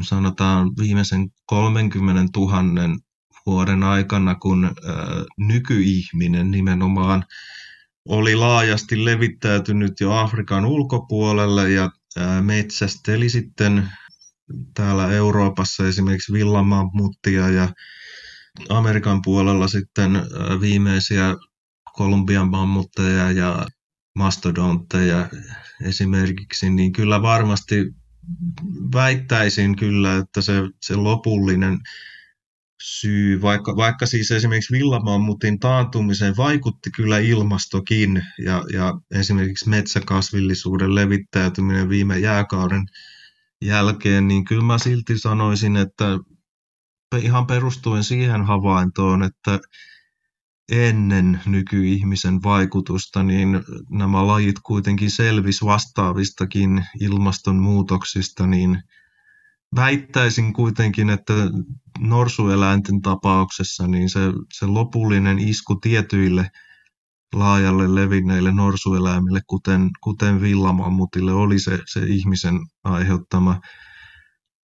sanotaan 0.02 0.70
viimeisen 0.80 1.28
30 1.46 2.38
000 2.38 2.62
vuoden 3.46 3.82
aikana, 3.82 4.34
kun 4.34 4.70
nykyihminen 5.38 6.50
nimenomaan 6.50 7.24
oli 8.08 8.36
laajasti 8.36 9.04
levittäytynyt 9.04 10.00
jo 10.00 10.12
Afrikan 10.12 10.66
ulkopuolelle 10.66 11.70
ja 11.70 11.90
metsästeli 12.42 13.28
sitten 13.28 13.88
täällä 14.74 15.12
Euroopassa 15.12 15.88
esimerkiksi 15.88 16.32
villamammuttia 16.32 17.48
ja 17.48 17.68
Amerikan 18.68 19.22
puolella 19.22 19.68
sitten 19.68 20.12
viimeisiä 20.60 21.36
Kolumbian 21.92 22.48
mammutteja 22.48 23.30
ja 23.30 23.66
mastodontteja 24.14 25.28
esimerkiksi, 25.82 26.70
niin 26.70 26.92
kyllä 26.92 27.22
varmasti 27.22 27.76
väittäisin 28.94 29.76
kyllä, 29.76 30.16
että 30.16 30.40
se, 30.40 30.52
se 30.82 30.96
lopullinen 30.96 31.78
syy, 32.82 33.42
vaikka, 33.42 33.76
vaikka 33.76 34.06
siis 34.06 34.30
esimerkiksi 34.30 34.72
villamammutin 34.72 35.58
taantumiseen 35.58 36.36
vaikutti 36.36 36.90
kyllä 36.90 37.18
ilmastokin 37.18 38.24
ja, 38.44 38.64
ja 38.72 38.94
esimerkiksi 39.10 39.68
metsäkasvillisuuden 39.68 40.94
levittäytyminen 40.94 41.88
viime 41.88 42.18
jääkauden 42.18 42.82
jälkeen, 43.62 44.28
niin 44.28 44.44
kyllä 44.44 44.64
mä 44.64 44.78
silti 44.78 45.18
sanoisin, 45.18 45.76
että 45.76 46.18
ihan 47.22 47.46
perustuen 47.46 48.04
siihen 48.04 48.42
havaintoon, 48.42 49.22
että 49.22 49.60
ennen 50.72 51.40
nykyihmisen 51.46 52.42
vaikutusta, 52.42 53.22
niin 53.22 53.60
nämä 53.90 54.26
lajit 54.26 54.56
kuitenkin 54.62 55.10
selvis 55.10 55.64
vastaavistakin 55.64 56.86
ilmastonmuutoksista, 57.00 58.46
niin 58.46 58.82
väittäisin 59.76 60.52
kuitenkin, 60.52 61.10
että 61.10 61.34
norsueläinten 62.00 63.00
tapauksessa 63.00 63.86
niin 63.86 64.10
se, 64.10 64.20
se 64.52 64.66
lopullinen 64.66 65.38
isku 65.38 65.76
tietyille 65.76 66.50
laajalle 67.34 67.94
levinneille 67.94 68.52
norsueläimille, 68.52 69.40
kuten, 69.46 69.90
kuten 70.00 70.40
villamammutille, 70.40 71.32
oli 71.32 71.58
se, 71.58 71.78
se 71.86 72.00
ihmisen 72.06 72.54
aiheuttama 72.84 73.60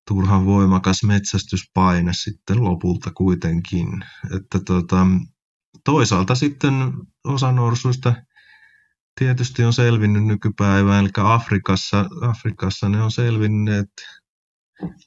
turhan 0.08 0.46
voimakas 0.46 1.04
metsästyspaine 1.04 2.12
sitten 2.14 2.64
lopulta 2.64 3.12
kuitenkin. 3.12 3.88
Että 4.36 4.60
tota, 4.66 5.08
toisaalta 5.86 6.36
sitten 6.36 6.74
osa 7.24 7.52
norsuista 7.52 8.14
tietysti 9.20 9.64
on 9.64 9.74
selvinnyt 9.74 10.26
nykypäivään, 10.26 11.00
eli 11.00 11.10
Afrikassa, 11.18 12.06
Afrikassa 12.22 12.90
ne 12.90 13.02
on 13.02 13.12
selvinneet 13.12 13.90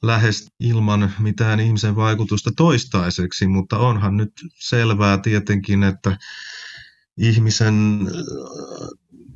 lähes 0.01 0.47
ilman 0.59 1.13
mitään 1.19 1.59
ihmisen 1.59 1.95
vaikutusta 1.95 2.51
toistaiseksi, 2.57 3.47
mutta 3.47 3.77
onhan 3.77 4.17
nyt 4.17 4.31
selvää 4.59 5.17
tietenkin, 5.17 5.83
että 5.83 6.17
ihmisen 7.17 7.99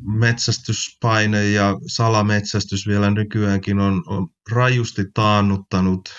metsästyspaine 0.01 1.49
ja 1.49 1.77
salametsästys 1.88 2.88
vielä 2.88 3.11
nykyäänkin 3.11 3.79
on, 3.79 4.03
on 4.07 4.27
rajusti 4.51 5.05
taannuttanut 5.13 6.09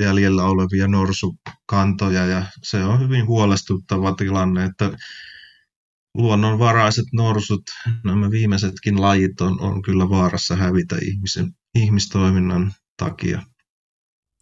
jäljellä 0.00 0.44
olevia 0.44 0.88
norsukantoja 0.88 2.26
ja 2.26 2.46
se 2.62 2.84
on 2.84 3.00
hyvin 3.00 3.26
huolestuttava 3.26 4.14
tilanne, 4.14 4.64
että 4.64 4.92
luonnonvaraiset 6.14 7.04
norsut, 7.12 7.62
nämä 8.04 8.30
viimeisetkin 8.30 9.00
lajit 9.00 9.40
on, 9.40 9.60
on 9.60 9.82
kyllä 9.82 10.08
vaarassa 10.08 10.56
hävitä 10.56 10.96
ihmisen, 11.02 11.52
ihmistoiminnan 11.74 12.72
takia. 13.04 13.42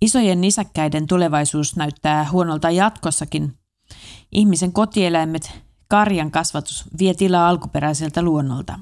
Isojen 0.01 0.41
nisäkkäiden 0.41 1.07
tulevaisuus 1.07 1.77
näyttää 1.77 2.31
huonolta 2.31 2.71
jatkossakin. 2.71 3.59
Ihmisen 4.33 4.73
kotieläimet 4.73 5.63
karjan 5.89 6.31
kasvatus 6.31 6.85
vie 6.99 7.15
tilaa 7.15 7.49
alkuperäiseltä 7.49 8.23
luonnolta. 8.23 8.79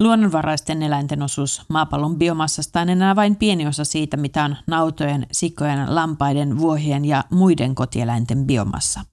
Luonnonvaraisten 0.00 0.82
eläinten 0.82 1.22
osuus 1.22 1.62
maapallon 1.68 2.18
biomassasta 2.18 2.80
on 2.80 2.88
enää 2.88 3.16
vain 3.16 3.36
pieni 3.36 3.66
osa 3.66 3.84
siitä, 3.84 4.16
mitä 4.16 4.44
on 4.44 4.56
nautojen, 4.66 5.26
sikojen, 5.32 5.94
lampaiden, 5.94 6.58
vuohien 6.58 7.04
ja 7.04 7.24
muiden 7.30 7.74
kotieläinten 7.74 8.46
biomassa. 8.46 9.04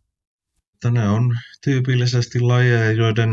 Ne 0.91 1.09
on 1.09 1.36
tyypillisesti 1.63 2.39
lajeja, 2.39 2.91
joiden 2.91 3.29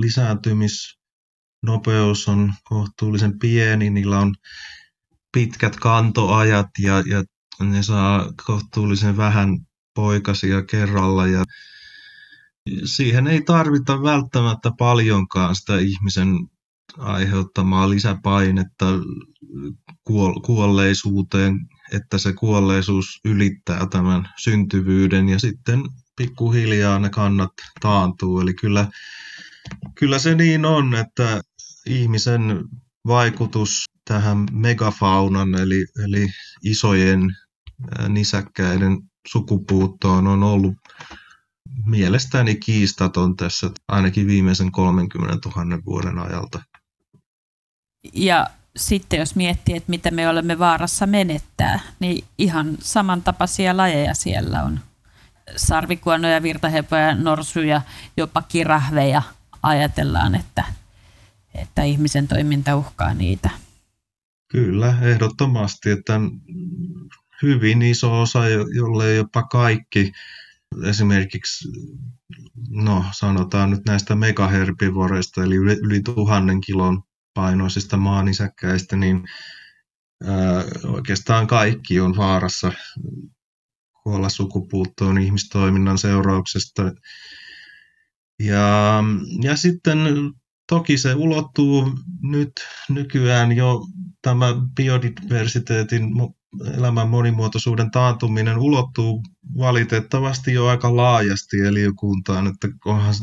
lisääntymisnopeus 0.00 2.28
on 2.28 2.52
kohtuullisen 2.64 3.38
pieni. 3.38 3.90
Niillä 3.90 4.18
on 4.18 4.34
pitkät 5.34 5.76
kantoajat 5.76 6.66
ja, 6.78 7.02
ja 7.06 7.24
ne 7.60 7.82
saa 7.82 8.32
kohtuullisen 8.46 9.16
vähän 9.16 9.48
poikasia 9.94 10.62
kerralla 10.62 11.26
ja 11.26 11.44
siihen 12.84 13.26
ei 13.26 13.42
tarvita 13.42 14.02
välttämättä 14.02 14.70
paljonkaan 14.78 15.56
sitä 15.56 15.78
ihmisen 15.78 16.28
aiheuttamaa 16.98 17.90
lisäpainetta 17.90 18.86
kuolleisuuteen, 20.46 21.60
että 21.92 22.18
se 22.18 22.32
kuolleisuus 22.32 23.20
ylittää 23.24 23.86
tämän 23.86 24.28
syntyvyyden 24.42 25.28
ja 25.28 25.38
sitten 25.38 25.82
pikkuhiljaa 26.16 26.98
ne 26.98 27.10
kannat 27.10 27.52
taantuu. 27.80 28.40
Eli 28.40 28.54
kyllä, 28.54 28.88
kyllä 29.94 30.18
se 30.18 30.34
niin 30.34 30.64
on, 30.64 30.94
että 30.94 31.40
ihmisen 31.86 32.64
vaikutus 33.06 33.84
tähän 34.04 34.46
megafaunan 34.52 35.54
eli, 35.54 35.86
eli 36.04 36.28
isojen 36.62 37.36
nisäkkäiden 38.08 38.98
sukupuuttoon 39.28 40.26
on 40.26 40.42
ollut 40.42 40.74
mielestäni 41.86 42.54
kiistaton 42.54 43.36
tässä 43.36 43.70
ainakin 43.88 44.26
viimeisen 44.26 44.72
30 44.72 45.48
000 45.56 45.78
vuoden 45.86 46.18
ajalta. 46.18 46.62
Ja 48.12 48.46
sitten 48.76 49.18
jos 49.18 49.34
miettii, 49.34 49.76
että 49.76 49.90
mitä 49.90 50.10
me 50.10 50.28
olemme 50.28 50.58
vaarassa 50.58 51.06
menettää, 51.06 51.80
niin 52.00 52.24
ihan 52.38 52.76
samantapaisia 52.80 53.76
lajeja 53.76 54.14
siellä 54.14 54.62
on. 54.62 54.80
Sarvikuonoja, 55.56 56.42
virtahepoja, 56.42 57.14
norsuja, 57.14 57.82
jopa 58.16 58.42
kirahveja, 58.42 59.22
ajatellaan, 59.62 60.34
että, 60.34 60.64
että 61.54 61.82
ihmisen 61.82 62.28
toiminta 62.28 62.76
uhkaa 62.76 63.14
niitä. 63.14 63.50
Kyllä, 64.48 64.98
ehdottomasti, 65.02 65.90
että 65.90 66.20
hyvin 67.42 67.82
iso 67.82 68.20
osa, 68.20 68.48
jolle 68.48 69.14
jopa 69.14 69.42
kaikki, 69.42 70.12
esimerkiksi 70.84 71.68
no 72.70 73.04
sanotaan 73.12 73.70
nyt 73.70 73.80
näistä 73.86 74.14
megaherbivoreista, 74.14 75.42
eli 75.42 75.54
yli, 75.54 75.72
yli 75.72 76.00
tuhannen 76.02 76.60
kilon 76.60 77.02
painoisista 77.34 77.96
maanisäkkäistä, 77.96 78.96
niin 78.96 79.24
ää, 80.24 80.64
oikeastaan 80.84 81.46
kaikki 81.46 82.00
on 82.00 82.16
vaarassa 82.16 82.72
kuolla 84.02 84.28
sukupuuttoon 84.28 85.18
ihmistoiminnan 85.18 85.98
seurauksesta. 85.98 86.92
Ja, 88.38 89.04
ja 89.42 89.56
sitten 89.56 89.98
toki 90.68 90.98
se 90.98 91.14
ulottuu 91.14 91.90
nyt 92.22 92.52
nykyään 92.88 93.52
jo 93.52 93.80
tämä 94.22 94.54
biodiversiteetin 94.76 96.02
elämän 96.76 97.08
monimuotoisuuden 97.08 97.90
taantuminen 97.90 98.58
ulottuu 98.58 99.22
valitettavasti 99.58 100.52
jo 100.52 100.66
aika 100.66 100.96
laajasti 100.96 101.60
eliökuntaan, 101.60 102.46
että 102.46 102.68
onhan 102.84 103.14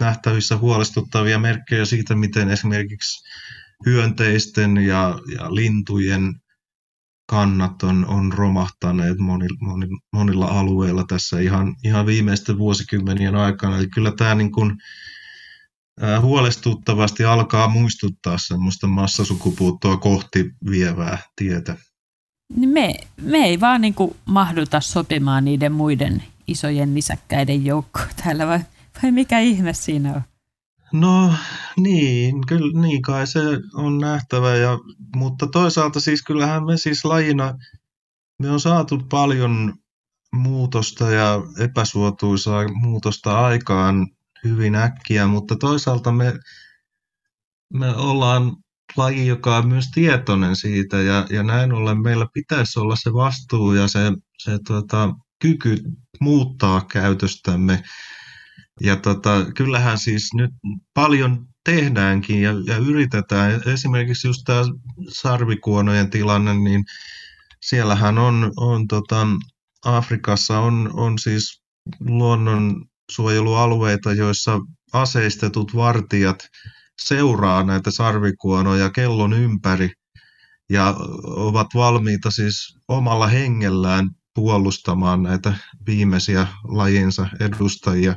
nähtävissä 0.00 0.56
huolestuttavia 0.56 1.38
merkkejä 1.38 1.84
siitä, 1.84 2.14
miten 2.14 2.50
esimerkiksi 2.50 3.28
hyönteisten 3.86 4.76
ja, 4.76 5.18
ja 5.38 5.54
lintujen 5.54 6.34
kannat 7.30 7.82
on, 7.82 8.06
on 8.06 8.32
romahtaneet 8.32 9.18
moni, 9.18 9.46
moni, 9.60 9.86
monilla 10.12 10.46
alueilla 10.46 11.04
tässä 11.08 11.40
ihan, 11.40 11.74
ihan 11.84 12.06
viimeisten 12.06 12.58
vuosikymmenien 12.58 13.36
aikana. 13.36 13.78
Eli 13.78 13.88
kyllä 13.88 14.12
tämä 14.16 14.34
niin 14.34 14.52
kuin, 14.52 14.76
huolestuttavasti 16.20 17.24
alkaa 17.24 17.68
muistuttaa 17.68 18.38
semmoista 18.38 18.86
massasukupuuttoa 18.86 19.96
kohti 19.96 20.50
vievää 20.70 21.18
tietä. 21.36 21.76
Niin 22.56 22.68
me, 22.68 22.94
me 23.20 23.38
ei 23.38 23.60
vaan 23.60 23.80
niin 23.80 23.94
kuin 23.94 24.16
mahduta 24.24 24.80
sopimaan 24.80 25.44
niiden 25.44 25.72
muiden 25.72 26.22
isojen 26.46 26.94
nisäkkäiden 26.94 27.64
joukkoon 27.64 28.08
täällä, 28.24 28.46
vai, 28.46 28.60
vai 29.02 29.12
mikä 29.12 29.38
ihme 29.38 29.72
siinä 29.72 30.14
on? 30.14 30.22
No 30.92 31.32
niin, 31.76 32.46
kyllä 32.46 32.80
niin 32.80 33.02
kai 33.02 33.26
se 33.26 33.40
on 33.74 33.98
nähtävä, 33.98 34.56
ja, 34.56 34.78
mutta 35.16 35.46
toisaalta 35.46 36.00
siis 36.00 36.22
kyllähän 36.22 36.64
me 36.64 36.76
siis 36.76 37.04
lajina, 37.04 37.54
me 38.42 38.50
on 38.50 38.60
saatu 38.60 38.98
paljon 39.10 39.74
muutosta 40.32 41.10
ja 41.10 41.42
epäsuotuisaa 41.58 42.68
muutosta 42.68 43.46
aikaan 43.46 44.06
hyvin 44.48 44.74
äkkiä, 44.74 45.26
mutta 45.26 45.56
toisaalta 45.56 46.12
me, 46.12 46.32
me 47.72 47.96
ollaan 47.96 48.56
laji, 48.96 49.26
joka 49.26 49.56
on 49.56 49.68
myös 49.68 49.90
tietoinen 49.94 50.56
siitä 50.56 50.96
ja, 50.96 51.26
ja 51.30 51.42
näin 51.42 51.72
ollen 51.72 52.02
meillä 52.02 52.26
pitäisi 52.34 52.80
olla 52.80 52.96
se 52.96 53.12
vastuu 53.12 53.72
ja 53.72 53.88
se, 53.88 54.00
se 54.38 54.58
tota, 54.66 55.14
kyky 55.42 55.76
muuttaa 56.20 56.80
käytöstämme. 56.80 57.82
Ja 58.80 58.96
tota, 58.96 59.46
kyllähän 59.56 59.98
siis 59.98 60.34
nyt 60.34 60.50
paljon 60.94 61.46
tehdäänkin 61.64 62.42
ja, 62.42 62.50
ja 62.66 62.76
yritetään. 62.76 63.62
Esimerkiksi 63.66 64.28
just 64.28 64.42
tämä 64.44 64.62
sarvikuonojen 65.08 66.10
tilanne, 66.10 66.54
niin 66.54 66.84
siellähän 67.62 68.18
on, 68.18 68.52
on 68.56 68.88
tota, 68.88 69.26
Afrikassa 69.84 70.58
on, 70.58 70.90
on 70.94 71.18
siis 71.18 71.62
luonnonsuojelualueita, 73.08 74.12
joissa 74.12 74.60
aseistetut 74.92 75.76
vartijat 75.76 76.38
seuraa 77.00 77.62
näitä 77.62 77.90
sarvikuonoja 77.90 78.90
kellon 78.90 79.32
ympäri 79.32 79.90
ja 80.70 80.94
ovat 81.24 81.66
valmiita 81.74 82.30
siis 82.30 82.78
omalla 82.88 83.26
hengellään 83.26 84.10
puolustamaan 84.34 85.22
näitä 85.22 85.54
viimeisiä 85.86 86.46
lajinsa 86.64 87.28
edustajia 87.40 88.14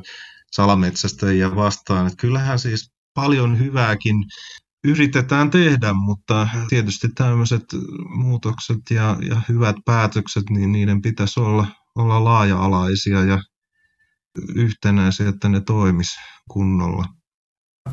salametsästäjiä 0.52 1.56
vastaan. 1.56 2.06
Että 2.06 2.20
kyllähän 2.20 2.58
siis 2.58 2.90
paljon 3.14 3.58
hyvääkin 3.58 4.14
yritetään 4.84 5.50
tehdä, 5.50 5.92
mutta 5.92 6.48
tietysti 6.68 7.08
tämmöiset 7.14 7.64
muutokset 8.16 8.80
ja, 8.90 9.16
ja 9.28 9.40
hyvät 9.48 9.76
päätökset, 9.84 10.50
niin 10.50 10.72
niiden 10.72 11.02
pitäisi 11.02 11.40
olla, 11.40 11.66
olla 11.96 12.24
laaja-alaisia 12.24 13.24
ja 13.24 13.38
yhtenäisiä, 14.54 15.28
että 15.28 15.48
ne 15.48 15.60
toimis 15.60 16.16
kunnolla. 16.50 17.04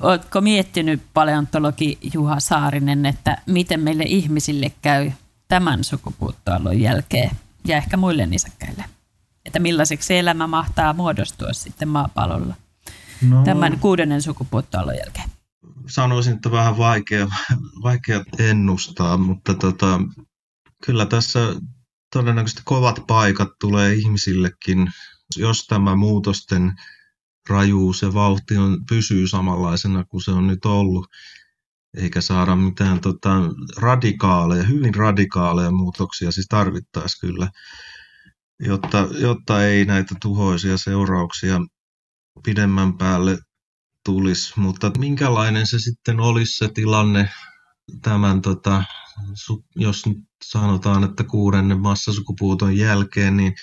Oletko 0.02 0.42
miettinyt 0.42 1.02
paleontologi 1.14 1.98
Juha 2.14 2.40
Saarinen, 2.40 3.06
että 3.06 3.38
miten 3.46 3.80
meille 3.80 4.04
ihmisille 4.04 4.72
käy 4.82 5.12
tämän 5.48 5.84
sukupuuttoallon 5.84 6.80
jälkeen 6.80 7.32
ja 7.66 7.78
ehkä 7.78 7.98
muille 7.98 8.26
nisäkkäille? 8.26 8.86
Että 9.46 9.60
millaiseksi 9.60 10.18
elämä 10.18 10.48
mahtaa 10.48 10.94
muodostua 10.94 11.54
sitten 11.54 11.88
maapallolla 11.88 12.56
no, 13.30 13.44
tämän 13.44 13.80
kuudennen 13.80 14.22
sukupuuttoallon 14.22 14.96
jälkeen? 14.98 15.30
Sanoisin, 15.88 16.34
että 16.34 16.52
vähän 16.52 16.78
vaikea, 16.78 17.28
vaikea 17.84 18.24
ennustaa, 18.40 19.18
mutta 19.18 19.54
tota, 19.54 20.00
kyllä 20.84 21.06
tässä 21.06 21.40
todennäköisesti 22.14 22.62
kovat 22.66 23.04
paikat 23.08 23.50
tulee 23.60 23.94
ihmisillekin, 23.94 24.88
jos 25.36 25.66
tämä 25.68 25.96
muutosten 25.96 26.74
rajuus 27.50 28.02
ja 28.02 28.14
vauhti 28.14 28.58
on, 28.58 28.86
pysyy 28.90 29.28
samanlaisena 29.28 30.04
kuin 30.04 30.24
se 30.24 30.32
on 30.32 30.48
nyt 30.48 30.66
ollut, 30.66 31.08
eikä 31.98 32.22
saada 32.22 32.56
mitään 32.56 33.02
tota, 33.02 33.30
radikaaleja, 33.78 34.64
hyvin 34.64 34.96
radikaaleja 34.96 35.72
muutoksia, 35.72 36.32
siis 36.32 36.48
tarvittaisiin 36.50 37.20
kyllä, 37.22 37.50
jotta, 38.60 39.08
jotta 39.20 39.66
ei 39.66 39.86
näitä 39.86 40.16
tuhoisia 40.22 40.78
seurauksia 40.78 41.60
pidemmän 42.44 42.98
päälle 42.98 43.38
tulisi. 44.06 44.54
Mutta 44.60 44.92
minkälainen 44.98 45.68
se 45.68 45.80
sitten 45.80 46.20
olisi 46.20 46.58
se 46.58 46.70
tilanne 46.74 47.30
tämän, 48.02 48.42
tota, 48.42 48.84
jos 49.76 50.06
nyt 50.06 50.18
sanotaan, 50.46 51.04
että 51.04 51.24
kuudennen 51.24 51.80
massasukupuuton 51.80 52.78
jälkeen, 52.78 53.38
niin 53.38 53.54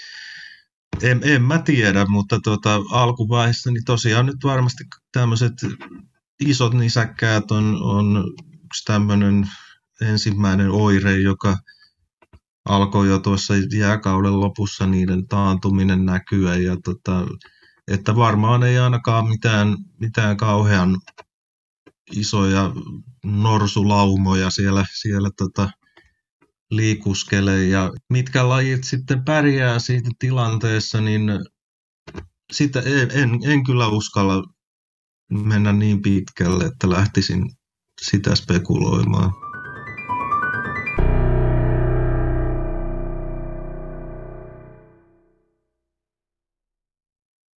en, 1.02 1.20
en 1.24 1.42
mä 1.42 1.58
tiedä, 1.58 2.06
mutta 2.08 2.40
tuota, 2.40 2.80
alkuvaiheessa 2.90 3.70
niin 3.70 3.84
tosiaan 3.84 4.26
nyt 4.26 4.44
varmasti 4.44 4.84
tämmöiset 5.12 5.52
isot 6.40 6.74
nisäkkäät 6.74 7.50
on, 7.50 7.82
on 7.82 8.24
yksi 8.64 8.84
tämmöinen 8.84 9.50
ensimmäinen 10.00 10.70
oire, 10.70 11.18
joka 11.18 11.56
alkoi 12.64 13.08
jo 13.08 13.18
tuossa 13.18 13.54
jääkauden 13.78 14.40
lopussa 14.40 14.86
niiden 14.86 15.28
taantuminen 15.28 16.04
näkyä 16.04 16.56
ja 16.56 16.76
tota, 16.84 17.26
että 17.88 18.16
varmaan 18.16 18.62
ei 18.62 18.78
ainakaan 18.78 19.28
mitään, 19.28 19.76
mitään 20.00 20.36
kauhean 20.36 20.96
isoja 22.12 22.72
norsulaumoja 23.24 24.50
siellä, 24.50 24.84
siellä 25.00 25.30
tota, 25.38 25.70
liikuskele 26.76 27.64
ja 27.64 27.90
mitkä 28.10 28.48
lajit 28.48 28.84
sitten 28.84 29.24
pärjää 29.24 29.78
siitä 29.78 30.10
tilanteessa, 30.18 31.00
niin 31.00 31.22
sitä 32.52 32.80
en, 32.80 33.10
en, 33.10 33.30
en 33.44 33.64
kyllä 33.64 33.88
uskalla 33.88 34.42
mennä 35.30 35.72
niin 35.72 36.02
pitkälle, 36.02 36.64
että 36.64 36.90
lähtisin 36.90 37.50
sitä 38.02 38.34
spekuloimaan. 38.34 39.43